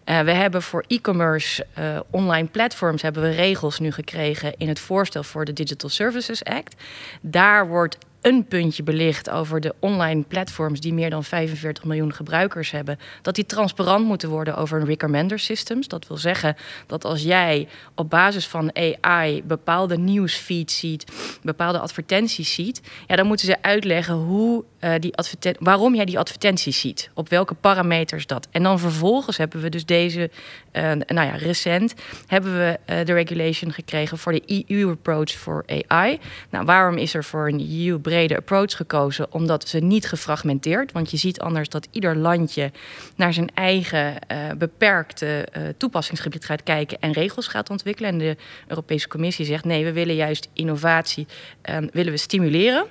Uh, 0.06 0.20
we 0.20 0.32
hebben 0.32 0.62
voor 0.62 0.84
e-commerce 0.88 1.66
online 2.10 2.48
platforms 2.48 3.02
hebben 3.02 3.22
we 3.22 3.30
regels 3.30 3.80
nu 3.80 3.92
gekregen 3.92 4.54
in 4.58 4.68
het 4.68 4.80
voorstel 4.80 5.24
voor 5.24 5.46
de 5.46 5.54
Digital 5.54 5.90
Services 5.90 6.44
Act. 6.44 6.76
Daar 7.22 7.68
wordt 7.68 7.98
een 8.26 8.46
puntje 8.46 8.84
belicht 8.84 9.30
over 9.30 9.60
de 9.60 9.74
online 9.80 10.24
platforms 10.28 10.80
die 10.80 10.94
meer 10.94 11.10
dan 11.10 11.24
45 11.24 11.84
miljoen 11.84 12.14
gebruikers 12.14 12.72
hebben, 12.72 13.00
dat 13.22 13.36
die 13.36 13.46
transparant 13.46 14.06
moeten 14.06 14.30
worden 14.30 14.58
over 14.58 14.80
een 14.80 14.86
recommender 14.86 15.40
systems. 15.40 15.88
Dat 15.88 16.08
wil 16.08 16.18
zeggen 16.18 16.56
dat 16.88 17.06
als 17.06 17.24
jij 17.24 17.68
op 17.96 18.10
basis 18.10 18.48
van 18.48 18.72
AI 18.76 19.44
bepaalde 19.44 19.98
nieuwsfeeds 19.98 20.78
ziet, 20.78 21.06
bepaalde 21.42 21.80
advertenties 21.80 22.54
ziet, 22.54 22.82
ja, 23.08 23.16
dan 23.16 23.28
moeten 23.28 23.46
ze 23.46 23.62
uitleggen 23.62 24.16
hoe 24.16 24.64
uh, 24.80 24.94
die 25.00 25.14
waarom 25.60 25.96
jij 25.96 26.06
die 26.06 26.20
advertenties 26.20 26.80
ziet, 26.80 27.10
op 27.14 27.30
welke 27.30 27.54
parameters 27.54 28.28
dat. 28.28 28.48
En 28.52 28.64
dan 28.64 28.80
vervolgens 28.80 29.38
hebben 29.38 29.62
we 29.62 29.70
dus 29.70 29.86
deze, 29.86 30.30
uh, 30.74 30.82
nou 30.92 31.28
ja, 31.28 31.36
recent 31.36 31.94
hebben 32.28 32.58
we 32.58 32.80
uh, 32.90 33.06
de 33.06 33.14
regulation 33.14 33.74
gekregen 33.74 34.18
voor 34.18 34.32
de 34.32 34.64
EU 34.68 34.92
approach 34.92 35.32
voor 35.32 35.66
AI. 35.88 36.20
Nou, 36.50 36.66
waarom 36.66 36.98
is 36.98 37.14
er 37.14 37.24
voor 37.24 37.48
een 37.48 37.60
EU 37.60 38.00
brede 38.16 38.38
approach 38.38 38.76
gekozen? 38.76 39.34
Omdat 39.34 39.68
ze 39.68 39.80
niet 39.80 40.08
gefragmenteerd, 40.08 40.92
want 40.92 41.12
je 41.12 41.18
ziet 41.18 41.40
anders 41.40 41.70
dat 41.70 41.88
ieder 41.92 42.16
landje 42.16 42.72
naar 43.16 43.34
zijn 43.34 43.50
eigen 43.54 44.14
beperkte 44.58 45.48
toepassingsgebied 45.78 46.46
gaat 46.46 46.64
kijken 46.64 46.98
en 47.00 47.12
regels 47.12 47.48
gaat 47.48 47.70
ontwikkelen. 47.70 48.10
En 48.12 48.18
de 48.18 48.36
Europese 48.68 49.08
Commissie 49.08 49.46
zegt 49.46 49.66
nee, 49.66 49.84
we 49.84 49.92
willen 49.92 50.16
juist 50.16 50.50
innovatie 50.54 51.28
willen 51.92 52.12
we 52.12 52.18
stimuleren. 52.18 52.86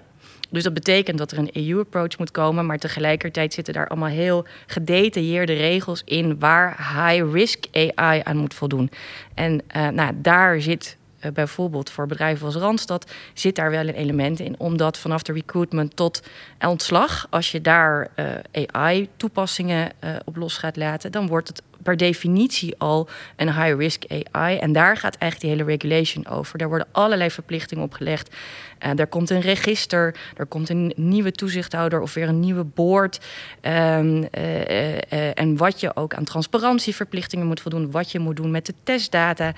Dus 0.50 0.62
dat 0.62 0.74
betekent 0.74 1.18
dat 1.18 1.32
er 1.32 1.38
een 1.38 1.50
EU-approach 1.52 2.18
moet 2.18 2.30
komen, 2.30 2.66
maar 2.66 2.78
tegelijkertijd 2.78 3.54
zitten 3.54 3.74
daar 3.74 3.88
allemaal 3.88 4.08
heel 4.08 4.46
gedetailleerde 4.66 5.52
regels 5.52 6.02
in 6.04 6.38
waar 6.38 6.76
high-risk 6.76 7.64
AI 7.94 8.20
aan 8.24 8.37
moet 8.37 8.54
voldoen. 8.54 8.90
En 9.34 9.62
uh, 9.76 9.88
nou, 9.88 10.12
daar 10.16 10.60
zit 10.60 10.96
bijvoorbeeld 11.32 11.90
voor 11.90 12.06
bedrijven 12.06 12.46
als 12.46 12.54
Randstad, 12.54 13.12
zit 13.34 13.56
daar 13.56 13.70
wel 13.70 13.88
een 13.88 13.94
element 13.94 14.40
in, 14.40 14.54
omdat 14.58 14.98
vanaf 14.98 15.22
de 15.22 15.32
recruitment 15.32 15.96
tot 15.96 16.22
ontslag, 16.60 17.26
als 17.30 17.52
je 17.52 17.60
daar 17.60 18.08
uh, 18.16 18.64
AI-toepassingen 18.70 19.92
op 20.24 20.37
los 20.37 20.56
gaat 20.58 20.76
laten, 20.76 21.12
dan 21.12 21.26
wordt 21.26 21.48
het 21.48 21.62
per 21.85 21.97
definitie 21.97 22.75
al 22.79 23.09
een 23.37 23.53
high-risk 23.53 24.05
AI. 24.31 24.57
En 24.57 24.73
daar 24.73 24.97
gaat 24.97 25.16
eigenlijk 25.16 25.40
die 25.40 25.51
hele 25.51 25.77
regulation 25.79 26.27
over. 26.27 26.59
Daar 26.59 26.68
worden 26.68 26.88
allerlei 26.92 27.31
verplichtingen 27.31 27.85
opgelegd. 27.85 28.37
Uh, 28.85 28.99
er 28.99 29.07
komt 29.07 29.31
een 29.31 29.40
register, 29.40 30.14
er 30.37 30.47
komt 30.47 30.68
een 30.68 30.92
nieuwe 30.97 31.33
toezichthouder 31.33 32.01
of 32.01 32.14
weer 32.14 32.29
een 32.29 32.40
nieuwe 32.40 32.64
board. 32.64 33.20
Um, 33.62 34.29
uh, 34.38 34.61
uh, 34.61 35.38
en 35.38 35.57
wat 35.57 35.81
je 35.81 35.97
ook 35.97 36.14
aan 36.14 36.25
transparantieverplichtingen 36.25 37.47
moet 37.47 37.61
voldoen, 37.61 37.90
wat 37.90 38.12
je 38.12 38.18
moet 38.18 38.37
doen 38.37 38.51
met 38.51 38.66
de 38.66 38.75
testdata. 38.83 39.53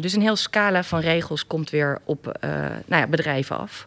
dus 0.00 0.12
een 0.12 0.20
heel 0.20 0.36
scala 0.36 0.82
van 0.82 1.00
regels 1.00 1.46
komt 1.46 1.70
weer 1.70 2.00
op 2.04 2.38
nou 2.86 3.02
ja, 3.02 3.06
bedrijven 3.06 3.58
af. 3.58 3.86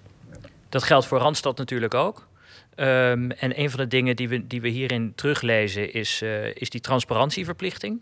Dat 0.70 0.84
geldt 0.84 1.06
voor 1.06 1.20
Randstad 1.20 1.58
natuurlijk 1.58 1.94
ook. 1.94 2.28
Um, 2.76 3.32
en 3.32 3.60
een 3.60 3.70
van 3.70 3.80
de 3.80 3.88
dingen 3.88 4.16
die 4.16 4.30
we, 4.30 4.48
die 4.48 4.62
we 4.62 4.68
hierin 4.68 5.16
teruglezen 5.16 5.94
is, 5.94 6.22
uh, 6.22 6.56
is 6.56 6.70
die 6.70 6.82
transparantieverplichting. 6.82 8.02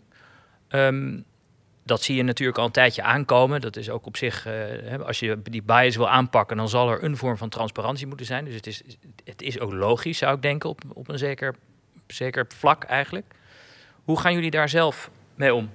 Um, 0.68 1.24
dat 1.84 2.02
zie 2.02 2.16
je 2.16 2.22
natuurlijk 2.22 2.58
al 2.58 2.64
een 2.64 2.70
tijdje 2.70 3.02
aankomen. 3.02 3.60
Dat 3.60 3.76
is 3.76 3.90
ook 3.90 4.06
op 4.06 4.16
zich, 4.16 4.46
uh, 4.46 5.00
als 5.00 5.18
je 5.18 5.42
die 5.42 5.62
bias 5.62 5.96
wil 5.96 6.08
aanpakken, 6.08 6.56
dan 6.56 6.68
zal 6.68 6.90
er 6.90 7.04
een 7.04 7.16
vorm 7.16 7.36
van 7.36 7.48
transparantie 7.48 8.06
moeten 8.06 8.26
zijn. 8.26 8.44
Dus 8.44 8.54
het 8.54 8.66
is, 8.66 8.82
het 9.24 9.42
is 9.42 9.60
ook 9.60 9.72
logisch, 9.72 10.18
zou 10.18 10.34
ik 10.34 10.42
denken, 10.42 10.68
op, 10.68 10.80
op 10.88 11.08
een 11.08 11.18
zeker, 11.18 11.54
zeker 12.06 12.46
vlak 12.48 12.84
eigenlijk. 12.84 13.26
Hoe 14.04 14.20
gaan 14.20 14.34
jullie 14.34 14.50
daar 14.50 14.68
zelf 14.68 15.10
mee 15.34 15.54
om? 15.54 15.70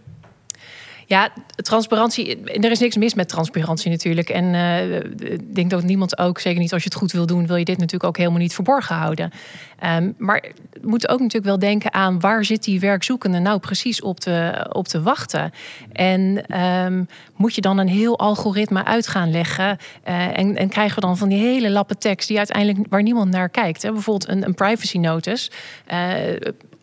Ja, 1.09 1.29
transparantie. 1.55 2.43
Er 2.43 2.71
is 2.71 2.79
niks 2.79 2.95
mis 2.95 3.13
met 3.13 3.29
transparantie 3.29 3.91
natuurlijk. 3.91 4.29
En 4.29 4.53
uh, 4.53 4.95
ik 5.31 5.55
denk 5.55 5.69
dat 5.69 5.83
niemand 5.83 6.17
ook, 6.17 6.39
zeker 6.39 6.59
niet 6.59 6.73
als 6.73 6.83
je 6.83 6.89
het 6.89 6.97
goed 6.97 7.11
wil 7.11 7.25
doen, 7.25 7.47
wil 7.47 7.55
je 7.55 7.65
dit 7.65 7.77
natuurlijk 7.77 8.03
ook 8.03 8.17
helemaal 8.17 8.39
niet 8.39 8.53
verborgen 8.53 8.95
houden. 8.95 9.31
Um, 9.83 10.15
maar 10.17 10.51
we 10.71 10.87
moeten 10.87 11.09
ook 11.09 11.19
natuurlijk 11.19 11.45
wel 11.45 11.59
denken 11.59 11.93
aan 11.93 12.19
waar 12.19 12.45
zit 12.45 12.63
die 12.63 12.79
werkzoekende 12.79 13.39
nou 13.39 13.59
precies 13.59 14.01
op 14.01 14.19
te, 14.19 14.67
op 14.71 14.87
te 14.87 15.01
wachten. 15.01 15.51
En 15.91 16.59
um, 16.61 17.07
moet 17.35 17.55
je 17.55 17.61
dan 17.61 17.77
een 17.77 17.87
heel 17.87 18.19
algoritme 18.19 18.83
uit 18.85 19.07
gaan 19.07 19.31
leggen. 19.31 19.77
Uh, 20.07 20.37
en, 20.37 20.55
en 20.55 20.69
krijgen 20.69 20.95
we 20.95 21.01
dan 21.01 21.17
van 21.17 21.29
die 21.29 21.39
hele 21.39 21.69
lappe 21.69 21.97
tekst 21.97 22.27
die 22.27 22.37
uiteindelijk 22.37 22.87
waar 22.89 23.03
niemand 23.03 23.31
naar 23.31 23.49
kijkt. 23.49 23.81
Hè? 23.81 23.91
Bijvoorbeeld 23.91 24.29
een, 24.29 24.43
een 24.43 24.53
privacy 24.53 24.97
notice. 24.97 25.51
Uh, 25.91 25.97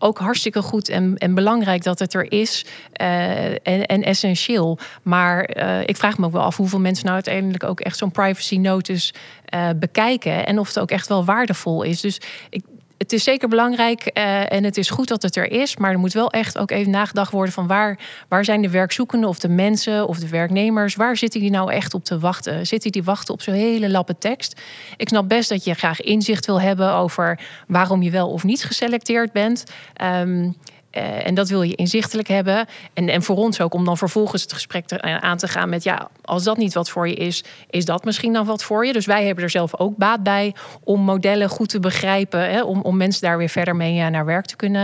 ook 0.04 0.18
hartstikke 0.18 0.62
goed 0.62 0.88
en, 0.88 1.16
en 1.18 1.34
belangrijk 1.34 1.82
dat 1.82 1.98
het 1.98 2.14
er 2.14 2.32
is 2.32 2.64
uh, 3.00 3.50
en, 3.50 3.86
en, 3.86 4.02
essentieel. 4.02 4.78
Maar 5.02 5.56
uh, 5.56 5.80
ik 5.80 5.96
vraag 5.96 6.18
me 6.18 6.26
ook 6.26 6.32
wel 6.32 6.42
af 6.42 6.56
hoeveel 6.56 6.80
mensen 6.80 7.04
nou 7.04 7.14
uiteindelijk 7.14 7.64
ook 7.64 7.80
echt 7.80 7.98
zo'n 7.98 8.10
privacy 8.10 8.56
notice 8.56 9.12
uh, 9.54 9.68
bekijken 9.76 10.46
en 10.46 10.58
of 10.58 10.68
het 10.68 10.78
ook 10.78 10.90
echt 10.90 11.08
wel 11.08 11.24
waardevol 11.24 11.82
is. 11.82 12.00
Dus 12.00 12.20
ik, 12.50 12.64
het 13.04 13.12
is 13.12 13.24
zeker 13.24 13.48
belangrijk 13.48 14.10
uh, 14.14 14.52
en 14.52 14.64
het 14.64 14.76
is 14.76 14.90
goed 14.90 15.08
dat 15.08 15.22
het 15.22 15.36
er 15.36 15.50
is. 15.50 15.76
Maar 15.76 15.90
er 15.90 15.98
moet 15.98 16.12
wel 16.12 16.30
echt 16.30 16.58
ook 16.58 16.70
even 16.70 16.90
nagedacht 16.90 17.32
worden 17.32 17.54
van 17.54 17.66
waar, 17.66 17.98
waar 18.28 18.44
zijn 18.44 18.62
de 18.62 18.70
werkzoekenden 18.70 19.28
of 19.28 19.38
de 19.38 19.48
mensen 19.48 20.08
of 20.08 20.18
de 20.18 20.28
werknemers, 20.28 20.94
waar 20.94 21.16
zitten 21.16 21.40
die 21.40 21.50
nou 21.50 21.72
echt 21.72 21.94
op 21.94 22.04
te 22.04 22.18
wachten? 22.18 22.66
Zitten 22.66 22.92
die 22.92 23.04
wachten 23.04 23.34
op 23.34 23.42
zo'n 23.42 23.54
hele 23.54 23.90
lappe 23.90 24.18
tekst? 24.18 24.60
Ik 24.96 25.08
snap 25.08 25.28
best 25.28 25.48
dat 25.48 25.64
je 25.64 25.74
graag 25.74 26.00
inzicht 26.00 26.46
wil 26.46 26.60
hebben 26.60 26.92
over 26.92 27.40
waarom 27.66 28.02
je 28.02 28.10
wel 28.10 28.30
of 28.30 28.44
niet 28.44 28.64
geselecteerd 28.64 29.32
bent. 29.32 29.64
Um, 30.02 30.56
Uh, 30.96 31.26
en 31.26 31.34
dat 31.34 31.48
wil 31.48 31.62
je 31.62 31.74
inzichtelijk 31.74 32.28
hebben. 32.28 32.66
En, 32.94 33.08
en 33.08 33.22
voor 33.22 33.36
ons 33.36 33.60
ook 33.60 33.74
om 33.74 33.84
dan 33.84 33.96
vervolgens 33.96 34.42
het 34.42 34.52
gesprek 34.52 34.86
te, 34.86 35.02
uh, 35.04 35.16
aan 35.16 35.36
te 35.36 35.48
gaan 35.48 35.68
met... 35.68 35.84
ja, 35.84 36.08
als 36.22 36.42
dat 36.44 36.56
niet 36.56 36.74
wat 36.74 36.90
voor 36.90 37.08
je 37.08 37.14
is, 37.14 37.44
is 37.70 37.84
dat 37.84 38.04
misschien 38.04 38.32
dan 38.32 38.46
wat 38.46 38.62
voor 38.62 38.86
je? 38.86 38.92
Dus 38.92 39.06
wij 39.06 39.26
hebben 39.26 39.44
er 39.44 39.50
zelf 39.50 39.78
ook 39.78 39.96
baat 39.96 40.22
bij 40.22 40.54
om 40.84 41.00
modellen 41.00 41.48
goed 41.48 41.68
te 41.68 41.80
begrijpen... 41.80 42.50
Hè, 42.50 42.62
om, 42.62 42.80
om 42.80 42.96
mensen 42.96 43.22
daar 43.22 43.38
weer 43.38 43.48
verder 43.48 43.76
mee 43.76 43.98
uh, 43.98 44.06
naar 44.06 44.24
werk 44.24 44.46
te 44.46 44.56
kunnen 44.56 44.82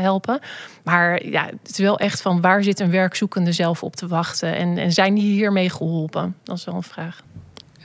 helpen. 0.00 0.40
Maar 0.84 1.26
ja, 1.26 1.44
het 1.44 1.70
is 1.70 1.78
wel 1.78 1.98
echt 1.98 2.22
van 2.22 2.40
waar 2.40 2.62
zit 2.62 2.80
een 2.80 2.90
werkzoekende 2.90 3.52
zelf 3.52 3.82
op 3.82 3.96
te 3.96 4.06
wachten? 4.06 4.54
En, 4.54 4.78
en 4.78 4.92
zijn 4.92 5.14
die 5.14 5.32
hiermee 5.32 5.70
geholpen? 5.70 6.36
Dat 6.42 6.56
is 6.56 6.64
wel 6.64 6.74
een 6.74 6.82
vraag. 6.82 7.22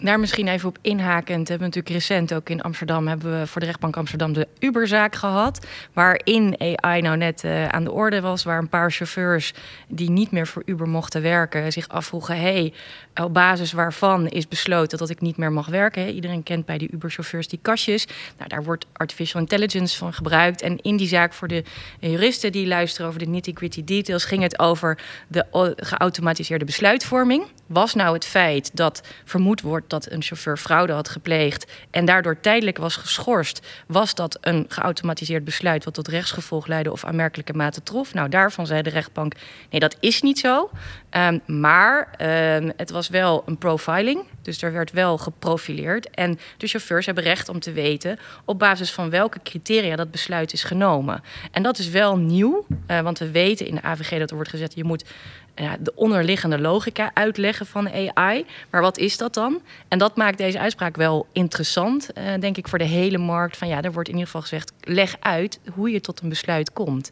Daar 0.04 0.20
misschien 0.20 0.48
even 0.48 0.70
op 0.70 0.78
inhakend. 0.82 1.48
Hebben 1.48 1.70
we 1.70 1.76
natuurlijk 1.76 2.08
recent 2.08 2.34
ook 2.34 2.50
in 2.50 2.62
Amsterdam 2.62 3.08
hebben 3.08 3.40
we 3.40 3.48
voor 3.48 3.62
de 3.62 3.68
rechtbank 3.68 3.98
Amsterdam 3.98 4.34
de 4.34 4.48
Uberzaak 4.60 5.16
gehad. 5.16 5.66
Waarin 5.94 6.56
AI 6.60 7.02
nou 7.02 7.18
net 7.18 7.44
uh, 7.44 7.68
aan 7.68 7.84
de 7.84 7.92
orde 7.92 8.22
was. 8.22 8.44
Waar 8.44 8.58
een 8.58 8.70
paar 8.70 8.92
chauffeurs 8.92 9.54
die 9.88 10.10
niet 10.10 10.32
meer 10.32 10.48
voor 10.48 10.62
Uber 10.66 10.88
mochten 10.88 11.22
werken, 11.22 11.72
zich 11.72 11.88
afvroegen: 11.88 12.40
hey, 12.40 12.74
op 13.16 13.34
basis 13.34 13.72
waarvan 13.72 14.28
is 14.28 14.48
besloten 14.48 14.98
dat 14.98 15.10
ik 15.10 15.22
niet 15.22 15.38
meer 15.38 15.52
mag 15.52 15.68
werken? 15.68 16.14
Iedereen 16.14 16.44
kent 16.44 16.66
bij 16.66 16.78
die 16.78 16.92
Uber-chauffeurs 16.92 17.48
die 17.48 17.60
kastjes. 17.62 18.08
Nou, 18.38 18.50
daar 18.50 18.64
wordt 18.64 18.86
artificial 18.94 19.42
intelligence 19.42 19.98
van 19.98 20.14
gebruikt. 20.14 20.62
En 20.62 20.78
in 20.82 20.98
die 20.98 21.08
zaak 21.08 21.34
voor 21.34 21.48
de 21.48 21.64
juristen 22.00 22.52
die 22.52 22.68
luisteren 22.68 23.08
over 23.08 23.20
de 23.20 23.28
nitty-gritty 23.28 23.84
details, 23.84 24.26
ging 24.26 24.42
het 24.42 24.60
over 24.60 24.98
de 25.28 25.46
geautomatiseerde 25.76 26.66
besluitvorming. 26.66 27.44
Was 27.68 27.94
nou 27.94 28.14
het 28.14 28.26
feit 28.26 28.70
dat 28.74 29.04
vermoed 29.26 29.62
wordt 29.62 29.90
dat 29.92 30.12
een 30.12 30.22
chauffeur 30.22 30.58
fraude 30.58 30.94
had 30.94 31.10
gepleegd 31.10 31.72
en 31.92 32.06
daardoor 32.06 32.40
tijdelijk 32.40 32.78
was 32.78 32.96
geschorst, 32.96 33.68
was 33.88 34.16
dat 34.16 34.38
een 34.42 34.66
geautomatiseerd 34.68 35.44
besluit 35.44 35.84
wat 35.84 35.94
tot 35.94 36.08
rechtsgevolg 36.08 36.68
leidde 36.68 36.92
of 36.92 37.06
aanmerkelijke 37.06 37.54
mate 37.54 37.84
trof? 37.84 38.14
Nou, 38.14 38.30
daarvan 38.30 38.68
zei 38.68 38.82
de 38.82 38.90
rechtbank: 38.90 39.34
nee, 39.70 39.80
dat 39.80 39.96
is 40.00 40.22
niet 40.22 40.40
zo. 40.40 40.70
Um, 41.18 41.42
maar 41.46 42.16
um, 42.58 42.72
het 42.78 42.92
was 42.92 43.10
wel 43.10 43.44
een 43.46 43.58
profiling, 43.58 44.24
dus 44.42 44.62
er 44.62 44.72
werd 44.72 44.92
wel 44.92 45.18
geprofileerd. 45.18 46.10
En 46.10 46.40
de 46.58 46.68
chauffeurs 46.68 47.06
hebben 47.06 47.24
recht 47.24 47.50
om 47.50 47.60
te 47.60 47.72
weten 47.72 48.20
op 48.46 48.60
basis 48.60 48.92
van 48.92 49.10
welke 49.10 49.40
criteria 49.44 49.96
dat 49.96 50.12
besluit 50.12 50.54
is 50.54 50.64
genomen. 50.64 51.24
En 51.52 51.64
dat 51.64 51.78
is 51.78 51.90
wel 51.90 52.18
nieuw, 52.18 52.66
uh, 52.88 53.00
want 53.00 53.20
we 53.20 53.32
weten 53.32 53.68
in 53.68 53.76
de 53.76 53.82
AVG 53.82 54.20
dat 54.20 54.30
er 54.30 54.36
wordt 54.36 54.50
gezegd: 54.50 54.76
je 54.76 54.84
moet 54.84 55.06
ja, 55.56 55.78
de 55.80 55.92
onderliggende 55.96 56.60
logica 56.60 57.12
uitleggen 57.14 57.66
van 57.66 57.90
AI. 57.90 58.46
Maar 58.70 58.82
wat 58.82 58.98
is 58.98 59.18
dat 59.18 59.34
dan? 59.34 59.62
En 59.88 59.98
dat 59.98 60.16
maakt 60.16 60.38
deze 60.38 60.60
uitspraak 60.60 60.96
wel 60.96 61.28
interessant, 61.32 62.10
uh, 62.18 62.24
denk 62.40 62.58
ik, 62.58 62.68
voor 62.68 62.78
de 62.78 62.84
hele 62.84 63.18
markt. 63.18 63.58
Van 63.58 63.68
ja, 63.68 63.82
er 63.82 63.92
wordt 63.92 64.08
in 64.10 64.14
ieder 64.14 64.32
geval 64.32 64.42
gezegd: 64.42 64.74
leg 64.82 65.16
uit 65.20 65.60
hoe 65.74 65.92
je 65.92 66.02
tot 66.02 66.22
een 66.22 66.30
besluit 66.30 66.74
komt. 66.74 67.12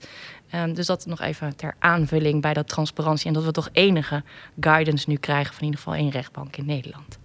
Um, 0.56 0.73
dus 0.73 0.86
dat 0.86 1.06
nog 1.06 1.21
even 1.21 1.56
ter 1.56 1.75
aanvulling 1.80 2.41
bij 2.41 2.54
dat 2.54 2.67
transparantie. 2.67 3.28
En 3.28 3.34
dat 3.34 3.43
we 3.43 3.52
toch 3.52 3.69
enige 3.71 4.23
guidance 4.60 5.10
nu 5.10 5.15
krijgen 5.15 5.54
van 5.54 5.60
in 5.60 5.65
ieder 5.65 5.80
geval 5.80 5.95
één 5.95 6.10
rechtbank 6.10 6.58
in 6.58 6.65
Nederland. 6.65 7.18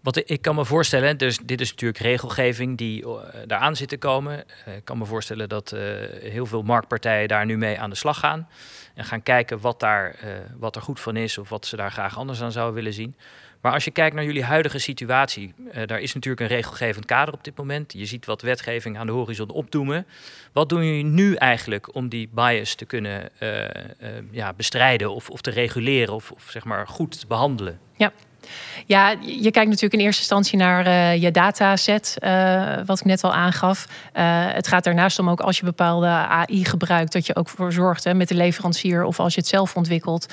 Want 0.00 0.30
ik 0.30 0.42
kan 0.42 0.54
me 0.54 0.64
voorstellen, 0.64 1.16
dus 1.16 1.38
dit 1.42 1.60
is 1.60 1.70
natuurlijk 1.70 1.98
regelgeving 1.98 2.78
die 2.78 3.02
uh, 3.02 3.18
daaraan 3.46 3.76
zit 3.76 3.88
te 3.88 3.96
komen. 3.96 4.44
Uh, 4.68 4.76
ik 4.76 4.84
kan 4.84 4.98
me 4.98 5.04
voorstellen 5.04 5.48
dat 5.48 5.72
uh, 5.72 5.80
heel 6.22 6.46
veel 6.46 6.62
marktpartijen 6.62 7.28
daar 7.28 7.46
nu 7.46 7.58
mee 7.58 7.78
aan 7.78 7.90
de 7.90 7.96
slag 7.96 8.18
gaan. 8.18 8.48
En 8.94 9.04
gaan 9.04 9.22
kijken 9.22 9.60
wat, 9.60 9.80
daar, 9.80 10.16
wat 10.58 10.76
er 10.76 10.82
goed 10.82 11.00
van 11.00 11.16
is 11.16 11.38
of 11.38 11.48
wat 11.48 11.66
ze 11.66 11.76
daar 11.76 11.92
graag 11.92 12.18
anders 12.18 12.42
aan 12.42 12.52
zouden 12.52 12.74
willen 12.74 12.92
zien. 12.92 13.14
Maar 13.60 13.72
als 13.72 13.84
je 13.84 13.90
kijkt 13.90 14.14
naar 14.14 14.24
jullie 14.24 14.44
huidige 14.44 14.78
situatie, 14.78 15.54
daar 15.86 16.00
is 16.00 16.14
natuurlijk 16.14 16.42
een 16.42 16.56
regelgevend 16.56 17.06
kader 17.06 17.34
op 17.34 17.44
dit 17.44 17.56
moment. 17.56 17.92
Je 17.92 18.06
ziet 18.06 18.26
wat 18.26 18.42
wetgeving 18.42 18.98
aan 18.98 19.06
de 19.06 19.12
horizon 19.12 19.50
opdoemen. 19.50 20.06
Wat 20.52 20.68
doen 20.68 20.84
jullie 20.84 21.04
nu 21.04 21.34
eigenlijk 21.34 21.94
om 21.94 22.08
die 22.08 22.28
bias 22.32 22.74
te 22.74 22.84
kunnen 22.84 23.30
ja, 24.30 24.52
bestrijden 24.52 25.14
of, 25.14 25.30
of 25.30 25.40
te 25.40 25.50
reguleren 25.50 26.14
of, 26.14 26.30
of 26.30 26.46
zeg 26.50 26.64
maar 26.64 26.88
goed 26.88 27.20
te 27.20 27.26
behandelen? 27.26 27.78
Ja, 27.96 28.12
ja, 28.86 29.14
je 29.20 29.50
kijkt 29.50 29.68
natuurlijk 29.68 29.92
in 29.92 30.00
eerste 30.00 30.20
instantie 30.20 30.58
naar 30.58 30.86
uh, 30.86 31.22
je 31.22 31.30
dataset, 31.30 32.16
uh, 32.20 32.76
wat 32.86 33.00
ik 33.00 33.04
net 33.04 33.24
al 33.24 33.34
aangaf. 33.34 33.86
Uh, 33.88 34.22
het 34.52 34.68
gaat 34.68 34.84
daarnaast 34.84 35.18
om 35.18 35.30
ook 35.30 35.40
als 35.40 35.58
je 35.58 35.64
bepaalde 35.64 36.06
AI 36.06 36.64
gebruikt, 36.64 37.12
dat 37.12 37.26
je 37.26 37.36
ook 37.36 37.48
voor 37.48 37.72
zorgt 37.72 38.04
hè, 38.04 38.14
met 38.14 38.28
de 38.28 38.34
leverancier 38.34 39.04
of 39.04 39.20
als 39.20 39.34
je 39.34 39.40
het 39.40 39.48
zelf 39.48 39.76
ontwikkelt, 39.76 40.26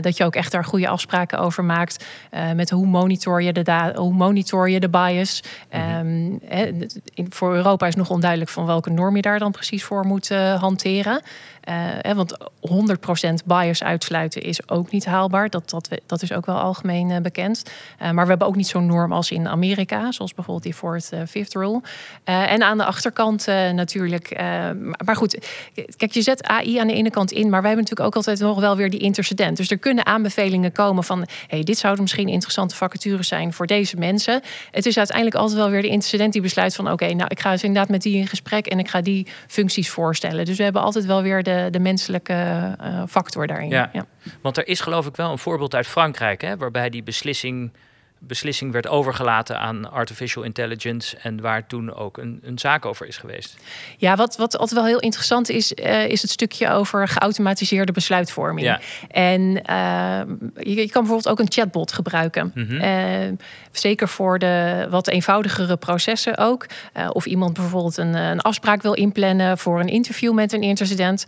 dat 0.00 0.16
je 0.16 0.24
ook 0.24 0.34
echt 0.34 0.52
daar 0.52 0.64
goede 0.64 0.88
afspraken 0.88 1.38
over 1.38 1.64
maakt. 1.64 2.04
met 2.54 2.70
hoe 2.70 2.86
monitor 2.86 3.42
je 3.42 3.52
de, 3.52 3.92
hoe 3.94 4.14
monitor 4.14 4.70
je 4.70 4.80
de 4.80 4.88
bias. 4.88 5.42
-hmm. 5.70 6.38
in, 7.14 7.26
voor 7.28 7.54
Europa 7.54 7.86
is 7.86 7.94
nog 7.94 8.10
onduidelijk 8.10 8.50
van 8.50 8.66
welke 8.66 8.90
norm 8.90 9.16
je 9.16 9.22
daar 9.22 9.38
dan 9.38 9.52
precies 9.52 9.84
voor 9.84 10.06
moet 10.06 10.28
hanteren. 10.58 11.22
Want 12.14 12.36
100% 12.70 13.44
bias 13.44 13.82
uitsluiten 13.82 14.42
is 14.42 14.68
ook 14.68 14.90
niet 14.90 15.04
haalbaar. 15.04 15.50
Dat, 15.50 15.70
dat, 15.70 15.88
dat 16.06 16.22
is 16.22 16.32
ook 16.32 16.46
wel 16.46 16.58
algemeen 16.58 17.10
uh, 17.10 17.16
Uh, 17.52 18.10
maar 18.10 18.24
we 18.24 18.30
hebben 18.30 18.46
ook 18.46 18.56
niet 18.56 18.66
zo'n 18.66 18.86
norm 18.86 19.12
als 19.12 19.30
in 19.30 19.48
Amerika, 19.48 20.12
zoals 20.12 20.34
bijvoorbeeld 20.34 20.64
die 20.64 20.74
Fourth 20.74 21.10
Fifth 21.28 21.54
Rule. 21.54 21.80
en 22.24 22.62
aan 22.62 22.78
de 22.78 22.84
achterkant 22.84 23.46
natuurlijk. 23.72 24.40
maar 25.04 25.16
goed, 25.16 25.38
kijk, 25.96 26.12
je 26.12 26.22
zet 26.22 26.42
AI 26.42 26.78
aan 26.78 26.86
de 26.86 26.92
ene 26.92 27.10
kant 27.10 27.32
in, 27.32 27.50
maar 27.50 27.62
wij 27.62 27.70
hebben 27.70 27.82
natuurlijk 27.82 28.08
ook 28.08 28.16
altijd 28.16 28.40
nog 28.40 28.60
wel 28.60 28.76
weer 28.76 28.90
die 28.90 29.00
intercedent. 29.00 29.56
Dus 29.56 29.70
er 29.70 29.78
kunnen 29.78 30.06
aanbevelingen 30.06 30.72
komen 30.72 31.04
van: 31.04 31.26
hey, 31.46 31.62
dit 31.62 31.78
zouden 31.78 32.02
misschien 32.02 32.28
interessante 32.28 32.74
vacatures 32.74 33.28
zijn 33.28 33.52
voor 33.52 33.66
deze 33.66 33.96
mensen. 33.96 34.40
Het 34.70 34.86
is 34.86 34.96
uiteindelijk 34.96 35.36
altijd 35.36 35.58
wel 35.58 35.70
weer 35.70 35.82
de 35.82 35.88
intercedent 35.88 36.32
die 36.32 36.42
besluit 36.42 36.74
van: 36.74 36.84
oké, 36.84 36.92
okay, 36.92 37.12
nou, 37.12 37.28
ik 37.28 37.40
ga 37.40 37.50
eens 37.50 37.62
inderdaad 37.62 37.90
met 37.90 38.02
die 38.02 38.16
in 38.16 38.26
gesprek 38.26 38.66
en 38.66 38.78
ik 38.78 38.88
ga 38.88 39.00
die 39.00 39.26
functies 39.46 39.90
voorstellen. 39.90 40.44
Dus 40.44 40.56
we 40.56 40.62
hebben 40.62 40.82
altijd 40.82 41.04
wel 41.04 41.22
weer 41.22 41.42
de 41.42 41.66
de, 41.70 41.78
menselijke 41.78 42.32
uh, 42.82 43.02
factor 43.08 43.46
daarin. 43.46 43.68
Ja. 43.68 43.90
ja. 43.92 44.06
want 44.40 44.56
er 44.56 44.66
is 44.68 44.80
geloof 44.80 45.06
ik 45.06 45.16
wel 45.16 45.30
een 45.30 45.38
voorbeeld 45.38 45.74
uit 45.74 45.86
Frankrijk, 45.86 46.40
hè, 46.40 46.56
waarbij 46.56 46.90
die 46.90 47.02
beslissing 47.02 47.35
fishing 47.36 47.70
beslissing 48.26 48.72
werd 48.72 48.88
overgelaten 48.88 49.58
aan 49.58 49.90
artificial 49.90 50.42
intelligence 50.42 51.16
en 51.16 51.40
waar 51.40 51.66
toen 51.66 51.94
ook 51.94 52.18
een, 52.18 52.40
een 52.42 52.58
zaak 52.58 52.84
over 52.84 53.06
is 53.06 53.16
geweest. 53.16 53.56
Ja, 53.96 54.16
wat, 54.16 54.36
wat 54.36 54.58
altijd 54.58 54.80
wel 54.80 54.88
heel 54.88 55.00
interessant 55.00 55.48
is, 55.48 55.72
uh, 55.72 56.08
is 56.08 56.22
het 56.22 56.30
stukje 56.30 56.70
over 56.70 57.08
geautomatiseerde 57.08 57.92
besluitvorming. 57.92 58.66
Ja. 58.66 58.80
En 59.08 59.40
uh, 59.40 60.36
je, 60.56 60.74
je, 60.74 60.90
kan 60.90 61.02
bijvoorbeeld 61.02 61.28
ook 61.28 61.38
een 61.38 61.52
chatbot 61.52 61.92
gebruiken. 61.92 62.52
Mm 62.54 62.66
-hmm. 62.66 62.80
uh, 62.80 63.38
zeker 63.72 64.08
voor 64.08 64.38
de 64.38 64.86
wat 64.90 65.08
eenvoudigere 65.08 65.76
processen 65.76 66.38
ook. 66.38 66.66
of 67.12 67.26
iemand 67.26 67.52
bijvoorbeeld 67.52 67.96
een, 67.96 68.14
een, 68.14 68.40
afspraak 68.40 68.82
wil 68.82 68.92
inplannen 68.92 69.58
voor 69.58 69.80
een 69.80 69.88
interview 69.88 70.32
met 70.32 70.52
een 70.52 70.62
intercedent. 70.62 71.24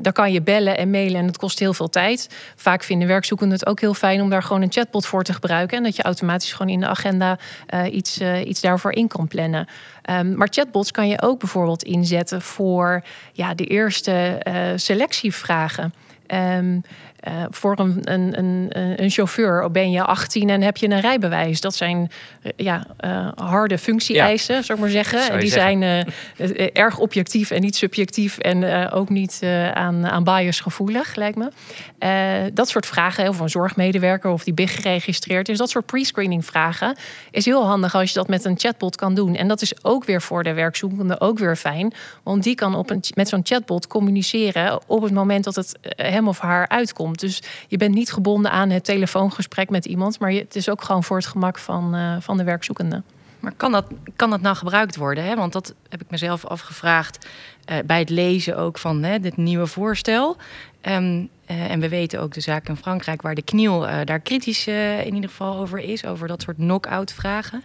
daar 0.00 0.12
kan 0.12 0.32
je 0.32 0.42
bellen 0.42 0.78
en 0.78 0.90
mailen 0.90 1.20
en 1.20 1.26
het 1.26 1.36
kost 1.36 1.58
heel 1.58 1.74
veel 1.74 1.88
tijd. 1.88 2.28
Vaak 2.56 2.82
vinden 2.82 3.08
werkzoekenden 3.08 3.58
het 3.58 3.66
ook 3.66 3.80
heel 3.80 3.94
fijn 3.94 4.20
om 4.20 4.30
daar 4.30 4.42
gewoon 4.42 4.62
een 4.62 4.72
chatbot 4.72 5.06
voor 5.06 5.24
te 5.24 5.32
gebruiken. 5.32 5.76
En 5.76 5.82
dat 5.82 5.96
je 5.96 6.04
automatisch 6.18 6.52
gewoon 6.52 6.72
in 6.72 6.80
de 6.80 6.86
agenda 6.86 7.38
uh, 7.74 7.94
iets, 7.94 8.20
uh, 8.20 8.46
iets 8.46 8.60
daarvoor 8.60 8.92
in 8.92 9.08
kan 9.08 9.28
plannen. 9.28 9.66
Um, 10.10 10.36
maar 10.36 10.48
chatbots 10.50 10.90
kan 10.90 11.08
je 11.08 11.22
ook 11.22 11.38
bijvoorbeeld 11.38 11.82
inzetten 11.82 12.42
voor 12.42 13.02
ja, 13.32 13.54
de 13.54 13.64
eerste 13.64 14.42
uh, 14.48 14.54
selectievragen. 14.76 15.94
Um, 16.34 16.82
uh, 17.26 17.44
voor 17.50 17.78
een, 17.78 18.00
een, 18.02 18.38
een, 18.38 18.68
een, 19.02 19.10
chauffeur 19.10 19.70
ben 19.70 19.90
je 19.90 20.02
18 20.02 20.50
en 20.50 20.62
heb 20.62 20.76
je 20.76 20.90
een 20.90 21.00
rijbewijs. 21.00 21.60
Dat 21.60 21.74
zijn 21.74 22.10
uh, 22.42 22.52
ja, 22.56 22.86
uh, 23.00 23.28
harde 23.34 23.78
functie-eisen, 23.78 24.54
ja. 24.54 24.62
zou 24.62 24.78
ik 24.78 24.84
maar 24.84 24.92
zeggen. 24.92 25.40
Die 25.40 25.50
zeggen. 25.50 25.80
zijn 25.80 26.72
erg 26.72 26.98
objectief 26.98 27.50
en 27.50 27.60
niet 27.60 27.76
subjectief 27.76 28.38
en 28.38 28.90
ook 28.90 29.08
niet 29.08 29.42
aan, 29.74 30.06
aan 30.06 30.24
bias 30.24 30.60
gevoelig, 30.60 31.14
lijkt 31.14 31.36
me. 31.36 32.50
dat 32.52 32.68
soort 32.68 32.86
vragen, 32.86 33.28
of 33.28 33.40
een 33.40 33.48
zorgmedewerker 33.48 34.30
of 34.30 34.44
die 34.44 34.54
BIG 34.54 34.74
geregistreerd 34.74 35.48
is, 35.48 35.58
dat 35.58 35.70
soort 35.70 35.86
pre-screening 35.86 36.44
vragen 36.44 36.96
is 37.30 37.44
heel 37.44 37.66
handig 37.66 37.94
als 37.94 38.08
je 38.08 38.14
dat 38.14 38.28
met 38.28 38.44
een 38.44 38.58
chatbot 38.58 38.96
kan 38.96 39.14
doen. 39.14 39.34
En 39.34 39.48
dat 39.48 39.62
is 39.62 39.84
ook 39.84 40.04
weer 40.04 40.22
voor 40.22 40.42
de 40.42 40.52
werkzoekende 40.52 41.20
ook 41.20 41.38
weer 41.38 41.56
fijn, 41.56 41.92
want 42.22 42.42
die 42.42 42.54
kan 42.54 42.74
op 42.74 42.90
een, 42.90 43.02
met 43.14 43.28
zo'n 43.28 43.40
chatbot 43.42 43.86
communiceren 43.86 44.80
op 44.86 45.02
het 45.02 45.12
moment 45.12 45.44
dat 45.44 45.54
het 45.54 45.78
hem 45.96 46.28
of 46.28 46.38
haar 46.38 46.68
uitkomt. 46.68 47.07
Dus 47.16 47.42
je 47.68 47.76
bent 47.76 47.94
niet 47.94 48.12
gebonden 48.12 48.50
aan 48.50 48.70
het 48.70 48.84
telefoongesprek 48.84 49.70
met 49.70 49.84
iemand, 49.84 50.18
maar 50.18 50.30
het 50.30 50.56
is 50.56 50.68
ook 50.68 50.82
gewoon 50.82 51.04
voor 51.04 51.16
het 51.16 51.26
gemak 51.26 51.58
van, 51.58 51.96
uh, 51.96 52.16
van 52.20 52.36
de 52.36 52.44
werkzoekende. 52.44 53.02
Maar 53.40 53.52
kan 53.56 53.72
dat, 53.72 53.84
kan 54.16 54.30
dat 54.30 54.40
nou 54.40 54.56
gebruikt 54.56 54.96
worden? 54.96 55.24
Hè? 55.24 55.34
Want 55.34 55.52
dat 55.52 55.74
heb 55.88 56.00
ik 56.00 56.10
mezelf 56.10 56.44
afgevraagd 56.44 57.26
uh, 57.70 57.76
bij 57.86 57.98
het 57.98 58.10
lezen 58.10 58.56
ook 58.56 58.78
van 58.78 59.02
hè, 59.02 59.20
dit 59.20 59.36
nieuwe 59.36 59.66
voorstel. 59.66 60.36
Um, 60.82 61.28
uh, 61.50 61.70
en 61.70 61.80
we 61.80 61.88
weten 61.88 62.20
ook 62.20 62.34
de 62.34 62.40
zaak 62.40 62.68
in 62.68 62.76
Frankrijk 62.76 63.22
waar 63.22 63.34
de 63.34 63.42
kniel 63.42 63.80
daar 63.80 64.20
kritisch 64.20 64.66
in 64.66 65.14
ieder 65.14 65.30
geval 65.30 65.56
over 65.56 65.78
is, 65.78 66.04
over 66.04 66.28
dat 66.28 66.42
soort 66.42 66.56
knock-out 66.56 67.12
vragen. 67.12 67.64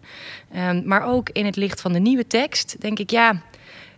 Um, 0.55 0.83
maar 0.85 1.03
ook 1.05 1.29
in 1.29 1.45
het 1.45 1.55
licht 1.55 1.81
van 1.81 1.93
de 1.93 1.99
nieuwe 1.99 2.27
tekst 2.27 2.81
denk 2.81 2.99
ik, 2.99 3.09
ja, 3.09 3.41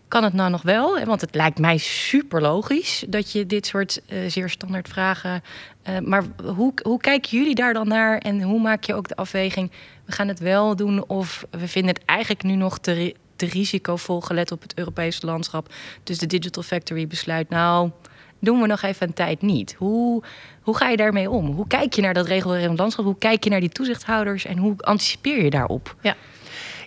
kan 0.07 0.23
het 0.23 0.33
nou 0.33 0.49
nog 0.49 0.61
wel? 0.61 1.05
Want 1.05 1.21
het 1.21 1.35
lijkt 1.35 1.59
mij 1.59 1.77
super 1.77 2.41
logisch 2.41 3.03
dat 3.07 3.31
je 3.31 3.45
dit 3.45 3.65
soort 3.65 4.01
uh, 4.07 4.29
zeer 4.29 4.49
standaard 4.49 4.87
vragen. 4.87 5.43
Uh, 5.89 5.99
maar 5.99 6.23
hoe, 6.55 6.73
hoe 6.81 6.99
kijken 6.99 7.37
jullie 7.37 7.55
daar 7.55 7.73
dan 7.73 7.87
naar 7.87 8.17
en 8.17 8.41
hoe 8.41 8.61
maak 8.61 8.83
je 8.83 8.93
ook 8.93 9.07
de 9.07 9.15
afweging? 9.15 9.71
We 10.05 10.11
gaan 10.11 10.27
het 10.27 10.39
wel 10.39 10.75
doen 10.75 11.07
of 11.07 11.45
we 11.49 11.67
vinden 11.67 11.93
het 11.93 12.05
eigenlijk 12.05 12.43
nu 12.43 12.55
nog 12.55 12.79
te, 12.79 13.15
te 13.35 13.45
risicovol 13.45 14.21
gelet 14.21 14.51
op 14.51 14.61
het 14.61 14.77
Europese 14.77 15.25
landschap. 15.25 15.73
Dus 16.03 16.17
de 16.17 16.27
Digital 16.27 16.63
Factory 16.63 17.07
besluit, 17.07 17.49
nou, 17.49 17.91
doen 18.39 18.61
we 18.61 18.67
nog 18.67 18.81
even 18.81 19.07
een 19.07 19.13
tijd 19.13 19.41
niet. 19.41 19.75
Hoe, 19.77 20.23
hoe 20.61 20.77
ga 20.77 20.89
je 20.89 20.97
daarmee 20.97 21.29
om? 21.29 21.45
Hoe 21.45 21.67
kijk 21.67 21.93
je 21.93 22.01
naar 22.01 22.13
dat 22.13 22.27
regelgevend 22.27 22.79
landschap? 22.79 23.05
Hoe 23.05 23.17
kijk 23.17 23.43
je 23.43 23.49
naar 23.49 23.59
die 23.59 23.69
toezichthouders 23.69 24.45
en 24.45 24.57
hoe 24.57 24.75
anticipeer 24.77 25.43
je 25.43 25.49
daarop? 25.49 25.95
Ja. 26.01 26.15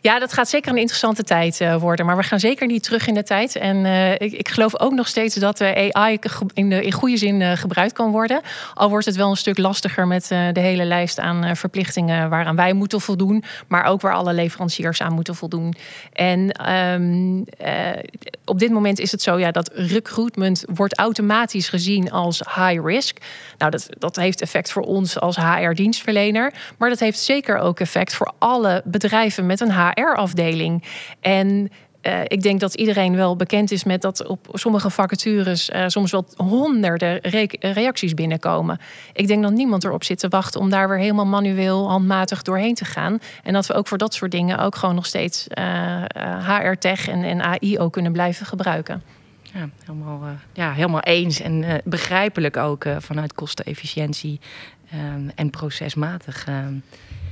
Ja, 0.00 0.18
dat 0.18 0.32
gaat 0.32 0.48
zeker 0.48 0.70
een 0.70 0.78
interessante 0.78 1.22
tijd 1.22 1.60
uh, 1.60 1.76
worden. 1.76 2.06
Maar 2.06 2.16
we 2.16 2.22
gaan 2.22 2.40
zeker 2.40 2.66
niet 2.66 2.82
terug 2.82 3.06
in 3.06 3.14
de 3.14 3.22
tijd. 3.22 3.56
En 3.56 3.76
uh, 3.76 4.12
ik, 4.12 4.32
ik, 4.32 4.48
geloof 4.48 4.80
ook 4.80 4.92
nog 4.92 5.08
steeds 5.08 5.34
dat 5.34 5.60
AI 5.60 6.18
in, 6.54 6.70
de, 6.70 6.84
in 6.84 6.92
goede 6.92 7.16
zin 7.16 7.40
uh, 7.40 7.52
gebruikt 7.52 7.92
kan 7.92 8.10
worden. 8.10 8.40
Al 8.74 8.88
wordt 8.88 9.06
het 9.06 9.16
wel 9.16 9.30
een 9.30 9.36
stuk 9.36 9.58
lastiger 9.58 10.06
met 10.06 10.26
de 10.28 10.60
hele 10.60 10.84
lijst 10.84 11.18
aan 11.18 11.56
verplichtingen 11.56 12.30
waaraan 12.30 12.56
wij 12.56 12.72
moeten 12.72 13.00
voldoen. 13.00 13.44
Maar 13.68 13.84
ook 13.84 14.00
waar 14.00 14.14
alle 14.14 14.32
leveranciers 14.32 15.02
aan 15.02 15.12
moeten 15.12 15.34
voldoen. 15.34 15.74
En 16.12 16.72
um, 16.72 17.44
op 18.44 18.58
dit 18.58 18.70
moment 18.70 18.98
is 18.98 19.12
het 19.12 19.22
zo 19.22 19.38
ja, 19.38 19.50
dat 19.50 19.70
recruitment 19.74 20.64
wordt 20.74 20.98
automatisch 20.98 21.68
gezien 21.68 22.10
als 22.10 22.38
high 22.38 22.84
risk. 22.84 23.18
Nou, 23.58 23.70
dat, 23.70 23.88
dat 23.98 24.16
heeft 24.16 24.40
effect 24.40 24.72
voor 24.72 24.82
ons 24.82 25.20
als 25.20 25.36
HR-dienstverlener. 25.36 26.52
Maar 26.78 26.88
dat 26.88 26.98
heeft 26.98 27.18
zeker 27.18 27.58
ook 27.58 27.80
effect 27.80 28.14
voor 28.14 28.32
alle 28.38 28.82
bedrijven 28.84 29.46
met 29.46 29.60
een 29.60 29.72
HR 29.72 29.87
HR-afdeling. 29.94 30.84
En 31.20 31.70
uh, 32.02 32.20
ik 32.24 32.42
denk 32.42 32.60
dat 32.60 32.74
iedereen 32.74 33.16
wel 33.16 33.36
bekend 33.36 33.70
is 33.70 33.84
met 33.84 34.02
dat 34.02 34.26
op 34.26 34.48
sommige 34.52 34.90
vacatures 34.90 35.70
uh, 35.70 35.84
soms 35.86 36.10
wel 36.10 36.26
honderden 36.36 37.18
re 37.20 37.48
reacties 37.60 38.14
binnenkomen. 38.14 38.78
Ik 39.12 39.26
denk 39.26 39.42
dat 39.42 39.52
niemand 39.52 39.84
erop 39.84 40.04
zit 40.04 40.18
te 40.18 40.28
wachten 40.28 40.60
om 40.60 40.70
daar 40.70 40.88
weer 40.88 40.98
helemaal 40.98 41.26
manueel, 41.26 41.88
handmatig 41.88 42.42
doorheen 42.42 42.74
te 42.74 42.84
gaan. 42.84 43.18
En 43.42 43.52
dat 43.52 43.66
we 43.66 43.74
ook 43.74 43.86
voor 43.86 43.98
dat 43.98 44.14
soort 44.14 44.30
dingen 44.30 44.58
ook 44.58 44.76
gewoon 44.76 44.94
nog 44.94 45.06
steeds 45.06 45.46
uh, 45.58 46.02
eh, 46.02 46.58
HR-tech 46.58 47.08
en, 47.08 47.24
en 47.24 47.42
AI 47.42 47.78
ook 47.78 47.92
kunnen 47.92 48.12
blijven 48.12 48.46
gebruiken. 48.46 49.02
Ja, 49.42 49.68
helemaal, 49.84 50.20
ja, 50.52 50.72
helemaal 50.72 51.00
eens. 51.00 51.40
En 51.40 51.80
begrijpelijk 51.84 52.56
ook 52.56 52.84
vanuit 52.98 53.32
kostenefficiëntie 53.32 54.40
ehm, 54.90 55.28
en 55.34 55.50
procesmatig. 55.50 56.46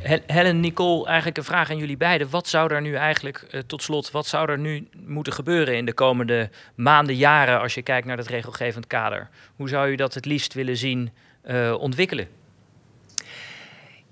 Ehm. 0.07 0.19
Helen, 0.27 0.61
Nicole, 0.61 1.07
eigenlijk 1.07 1.37
een 1.37 1.45
vraag 1.45 1.71
aan 1.71 1.77
jullie 1.77 1.97
beiden. 1.97 2.31
Wat 2.31 2.49
zou 2.49 2.75
er 2.75 2.81
nu 2.81 2.95
eigenlijk, 2.95 3.47
uh, 3.51 3.61
tot 3.67 3.83
slot, 3.83 4.11
wat 4.11 4.27
zou 4.27 4.51
er 4.51 4.59
nu 4.59 4.89
moeten 5.07 5.33
gebeuren 5.33 5.77
in 5.77 5.85
de 5.85 5.93
komende 5.93 6.51
maanden, 6.75 7.17
jaren, 7.17 7.61
als 7.61 7.75
je 7.75 7.83
kijkt 7.83 8.07
naar 8.07 8.17
het 8.17 8.27
regelgevend 8.27 8.87
kader? 8.87 9.29
Hoe 9.57 9.69
zou 9.69 9.91
je 9.91 9.97
dat 9.97 10.15
het 10.15 10.25
liefst 10.25 10.55
willen 10.55 10.77
zien 10.77 11.11
uh, 11.47 11.75
ontwikkelen? 11.79 12.29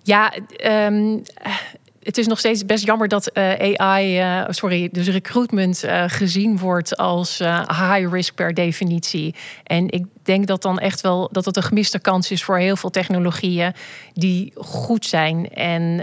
Ja, 0.02 0.33
um, 0.87 1.22
het 2.02 2.18
is 2.18 2.26
nog 2.26 2.38
steeds 2.38 2.66
best 2.66 2.85
jammer 2.85 3.09
dat 3.09 3.30
uh, 3.35 3.74
AI, 3.76 4.46
sorry, 4.48 4.88
dus 4.92 5.09
recruitment 5.09 5.85
gezien 6.07 6.59
wordt 6.59 6.96
als 6.96 7.38
high 7.66 8.09
risk 8.11 8.35
per 8.35 8.54
definitie. 8.54 9.35
En 9.62 9.90
ik 9.90 10.04
denk 10.24 10.46
dat 10.46 10.62
dan 10.62 10.78
echt 10.78 11.00
wel 11.00 11.28
dat 11.32 11.44
het 11.44 11.56
een 11.56 11.62
gemiste 11.62 11.98
kans 11.98 12.30
is 12.30 12.44
voor 12.44 12.58
heel 12.58 12.76
veel 12.76 12.90
technologieën 12.90 13.72
die 14.12 14.52
goed 14.54 15.06
zijn 15.06 15.48
en 15.48 16.02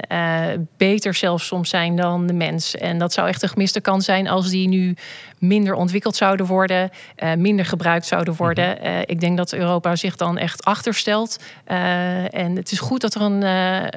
beter 0.78 1.14
zelfs 1.14 1.48
soms 1.48 1.70
zijn 1.70 1.96
dan 1.96 2.28
de 2.28 2.34
mens. 2.34 2.76
En 2.76 2.98
dat 2.98 3.14
zou 3.14 3.28
echt 3.28 3.44
een 3.44 3.50
gemiste 3.50 3.82
kans 3.82 4.06
zijn 4.06 4.28
als 4.28 4.50
die 4.50 4.68
nu 4.68 4.96
minder 5.38 5.74
ontwikkeld 5.74 6.16
zouden 6.16 6.46
worden, 6.46 6.90
minder 7.38 7.66
gebruikt 7.66 8.06
zouden 8.06 8.36
worden. 8.36 8.78
Mhm. 8.82 9.02
ik 9.06 9.20
denk 9.20 9.38
dat 9.38 9.54
Europa 9.54 9.96
zich 9.96 10.16
dan 10.16 10.38
echt 10.38 10.64
achterstelt. 10.64 11.38
en 11.66 12.56
het 12.56 12.72
is 12.72 12.80
goed 12.80 13.02
dat 13.02 13.16
er 13.16 13.22
een, 13.22 13.42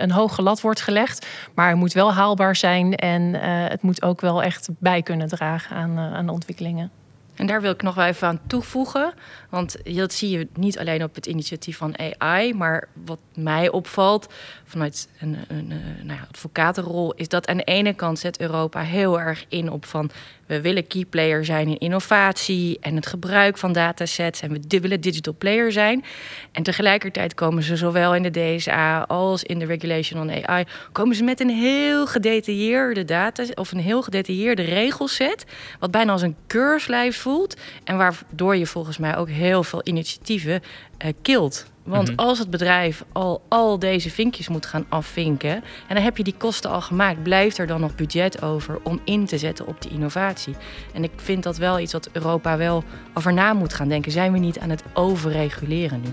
een 0.03 0.11
hoge 0.11 0.43
lat 0.43 0.61
wordt 0.61 0.81
gelegd, 0.81 1.27
maar 1.55 1.71
er 1.71 1.77
moet 1.77 1.93
wel 1.93 2.13
haalbaar 2.13 2.57
zijn 2.57 2.95
en 2.95 3.35
het 3.71 3.83
moet 3.83 4.03
ook 4.03 4.21
wel 4.21 4.43
echt 4.43 4.69
bij 4.79 5.03
kunnen 5.03 5.29
dragen 5.29 5.77
aan, 5.77 5.99
aan 5.99 6.27
de 6.27 6.33
ontwikkelingen. 6.33 6.91
En 7.35 7.47
daar 7.47 7.61
wil 7.61 7.71
ik 7.71 7.83
nog 7.83 7.95
wel 7.95 8.05
even 8.05 8.29
aan 8.29 8.41
toevoegen. 8.47 9.15
Want 9.49 9.77
dat 9.97 10.13
zie 10.13 10.39
je 10.39 10.49
niet 10.55 10.79
alleen 10.79 11.03
op 11.03 11.15
het 11.15 11.27
initiatief 11.27 11.77
van 11.77 11.95
AI. 12.19 12.55
Maar 12.55 12.89
wat 13.05 13.19
mij 13.35 13.71
opvalt 13.71 14.33
vanuit 14.65 15.09
een, 15.21 15.37
een, 15.49 15.69
nou 16.03 16.19
ja, 16.19 16.27
advocatenrol. 16.29 17.15
is 17.15 17.29
dat 17.29 17.47
aan 17.47 17.57
de 17.57 17.65
ene 17.65 17.95
kant 17.95 18.19
zet 18.19 18.41
Europa 18.41 18.81
heel 18.81 19.21
erg 19.21 19.45
in 19.49 19.71
op 19.71 19.85
van. 19.85 20.11
We 20.47 20.61
willen 20.61 20.87
key 20.87 21.05
player 21.05 21.45
zijn 21.45 21.69
in 21.69 21.79
innovatie 21.79 22.79
en 22.81 22.97
het 22.97 23.07
gebruik 23.07 23.59
van 23.59 23.73
datasets. 23.73 24.41
en 24.41 24.53
we 24.53 24.81
willen 24.81 25.01
digital 25.01 25.35
player 25.39 25.73
zijn. 25.73 26.05
En 26.53 26.63
tegelijkertijd 26.63 27.35
komen 27.35 27.63
ze 27.63 27.77
zowel 27.77 28.15
in 28.15 28.23
de 28.23 28.57
DSA 28.57 29.01
als 29.01 29.43
in 29.43 29.59
de 29.59 29.65
regulation 29.65 30.21
on 30.21 30.45
AI. 30.45 30.65
komen 30.93 31.17
ze 31.17 31.25
met 31.25 31.41
een 31.41 31.51
heel 31.51 32.07
gedetailleerde 32.07 33.05
data. 33.05 33.45
of 33.55 33.73
een 33.73 33.79
heel 33.79 34.03
gedetailleerde 34.03 34.63
regelset. 34.63 35.45
wat 35.79 35.91
bijna 35.91 36.13
als 36.13 36.23
een 36.23 36.37
keurslijf 36.47 37.17
voelt. 37.17 37.57
En 37.85 37.97
waardoor 37.97 38.57
je 38.57 38.67
volgens 38.67 38.99
mij 38.99 39.17
ook 39.17 39.29
heel 39.29 39.65
veel 39.65 39.81
initiatieven 39.85 40.63
uh, 41.05 41.13
kilt. 41.23 41.73
Want 41.85 42.09
mhm. 42.09 42.19
als 42.19 42.39
het 42.39 42.51
bedrijf 42.51 43.05
al 43.13 43.43
al 43.49 43.79
deze 43.79 44.11
vinkjes 44.11 44.49
moet 44.49 44.67
gaan 44.67 44.87
afvinken... 44.89 45.55
en 45.89 45.95
dan 45.95 46.03
heb 46.03 46.17
je 46.17 46.23
die 46.23 46.35
kosten 46.39 46.71
al 46.71 46.81
gemaakt... 46.81 47.23
blijft 47.23 47.59
er 47.59 47.67
dan 47.67 47.81
nog 47.81 47.95
budget 47.95 48.43
over 48.43 48.79
om 48.83 49.01
in 49.05 49.27
te 49.27 49.39
zetten 49.39 49.67
op 49.67 49.83
die 49.83 49.91
innovatie. 49.91 50.57
En 50.95 51.05
ik 51.05 51.11
vind 51.17 51.43
dat 51.43 51.57
wel 51.57 51.79
iets 51.79 51.93
wat 51.93 52.09
Europa 52.13 52.57
wel 52.57 52.85
over 53.15 53.33
na 53.33 53.53
moet 53.53 53.75
gaan 53.75 53.89
denken. 53.89 54.13
Zijn 54.13 54.33
we 54.33 54.39
niet 54.39 54.59
aan 54.59 54.71
het 54.71 54.83
overreguleren 54.95 56.01
nu? 56.01 56.09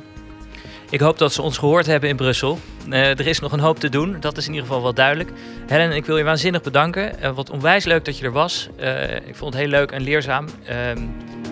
Ik 0.90 1.00
hoop 1.00 1.18
dat 1.18 1.34
ze 1.34 1.42
ons 1.42 1.58
gehoord 1.58 1.86
hebben 1.86 2.10
in 2.10 2.16
Brussel. 2.16 2.60
Uh, 2.90 3.20
er 3.20 3.28
is 3.28 3.40
nog 3.40 3.52
een 3.52 3.60
hoop 3.60 3.80
te 3.80 3.90
doen, 3.90 4.18
dat 4.20 4.38
is 4.38 4.48
in 4.48 4.54
ieder 4.54 4.68
geval 4.68 4.84
wel 4.84 4.94
duidelijk. 4.94 5.32
Helen, 5.68 5.92
ik 5.92 6.06
wil 6.06 6.18
je 6.18 6.24
waanzinnig 6.24 6.62
bedanken. 6.62 7.12
Uh, 7.22 7.36
wat 7.36 7.50
onwijs 7.50 7.86
leuk 7.86 8.06
dat 8.06 8.18
je 8.18 8.26
er 8.26 8.32
was. 8.32 8.70
Uh, 8.80 9.16
ik 9.16 9.36
vond 9.36 9.54
het 9.54 9.62
heel 9.62 9.72
leuk 9.72 9.92
en 9.92 10.02
leerzaam. 10.02 10.46
Ehm, 10.66 10.98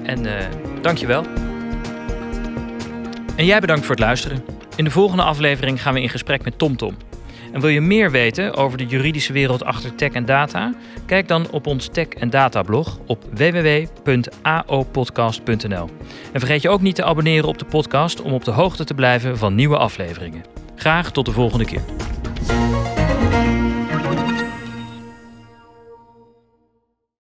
en 0.04 0.28
dank 0.82 0.98
je 0.98 1.08
wel. 1.08 1.24
En 3.40 3.46
jij 3.46 3.60
bedankt 3.60 3.86
voor 3.86 3.96
het 3.96 4.04
luisteren. 4.04 4.44
In 4.76 4.84
de 4.84 4.92
volgende 4.92 5.24
aflevering 5.24 5.82
gaan 5.82 5.94
we 5.94 6.02
in 6.02 6.10
gesprek 6.10 6.44
met 6.44 6.58
TomTom. 6.58 6.98
En 7.54 7.62
wil 7.62 7.70
je 7.70 7.82
meer 7.82 8.12
weten 8.12 8.56
over 8.56 8.78
de 8.78 8.86
juridische 8.86 9.34
wereld 9.34 9.64
achter 9.64 9.96
tech 9.96 10.12
en 10.12 10.26
data? 10.26 10.74
Kijk 11.06 11.28
dan 11.28 11.52
op 11.52 11.68
ons 11.68 11.88
tech 11.88 12.08
en 12.08 12.30
data 12.30 12.62
blog 12.62 13.00
op 13.06 13.26
www.aopodcast.nl. 13.34 15.90
En 16.32 16.40
vergeet 16.40 16.62
je 16.62 16.70
ook 16.70 16.82
niet 16.82 16.96
te 16.96 17.04
abonneren 17.04 17.48
op 17.48 17.58
de 17.58 17.66
podcast 17.66 18.22
om 18.22 18.34
op 18.34 18.44
de 18.44 18.52
hoogte 18.52 18.84
te 18.84 18.94
blijven 18.94 19.38
van 19.38 19.56
nieuwe 19.56 19.78
afleveringen. 19.78 20.44
Graag 20.76 21.12
tot 21.12 21.26
de 21.26 21.32
volgende 21.32 21.66
keer. 21.66 21.84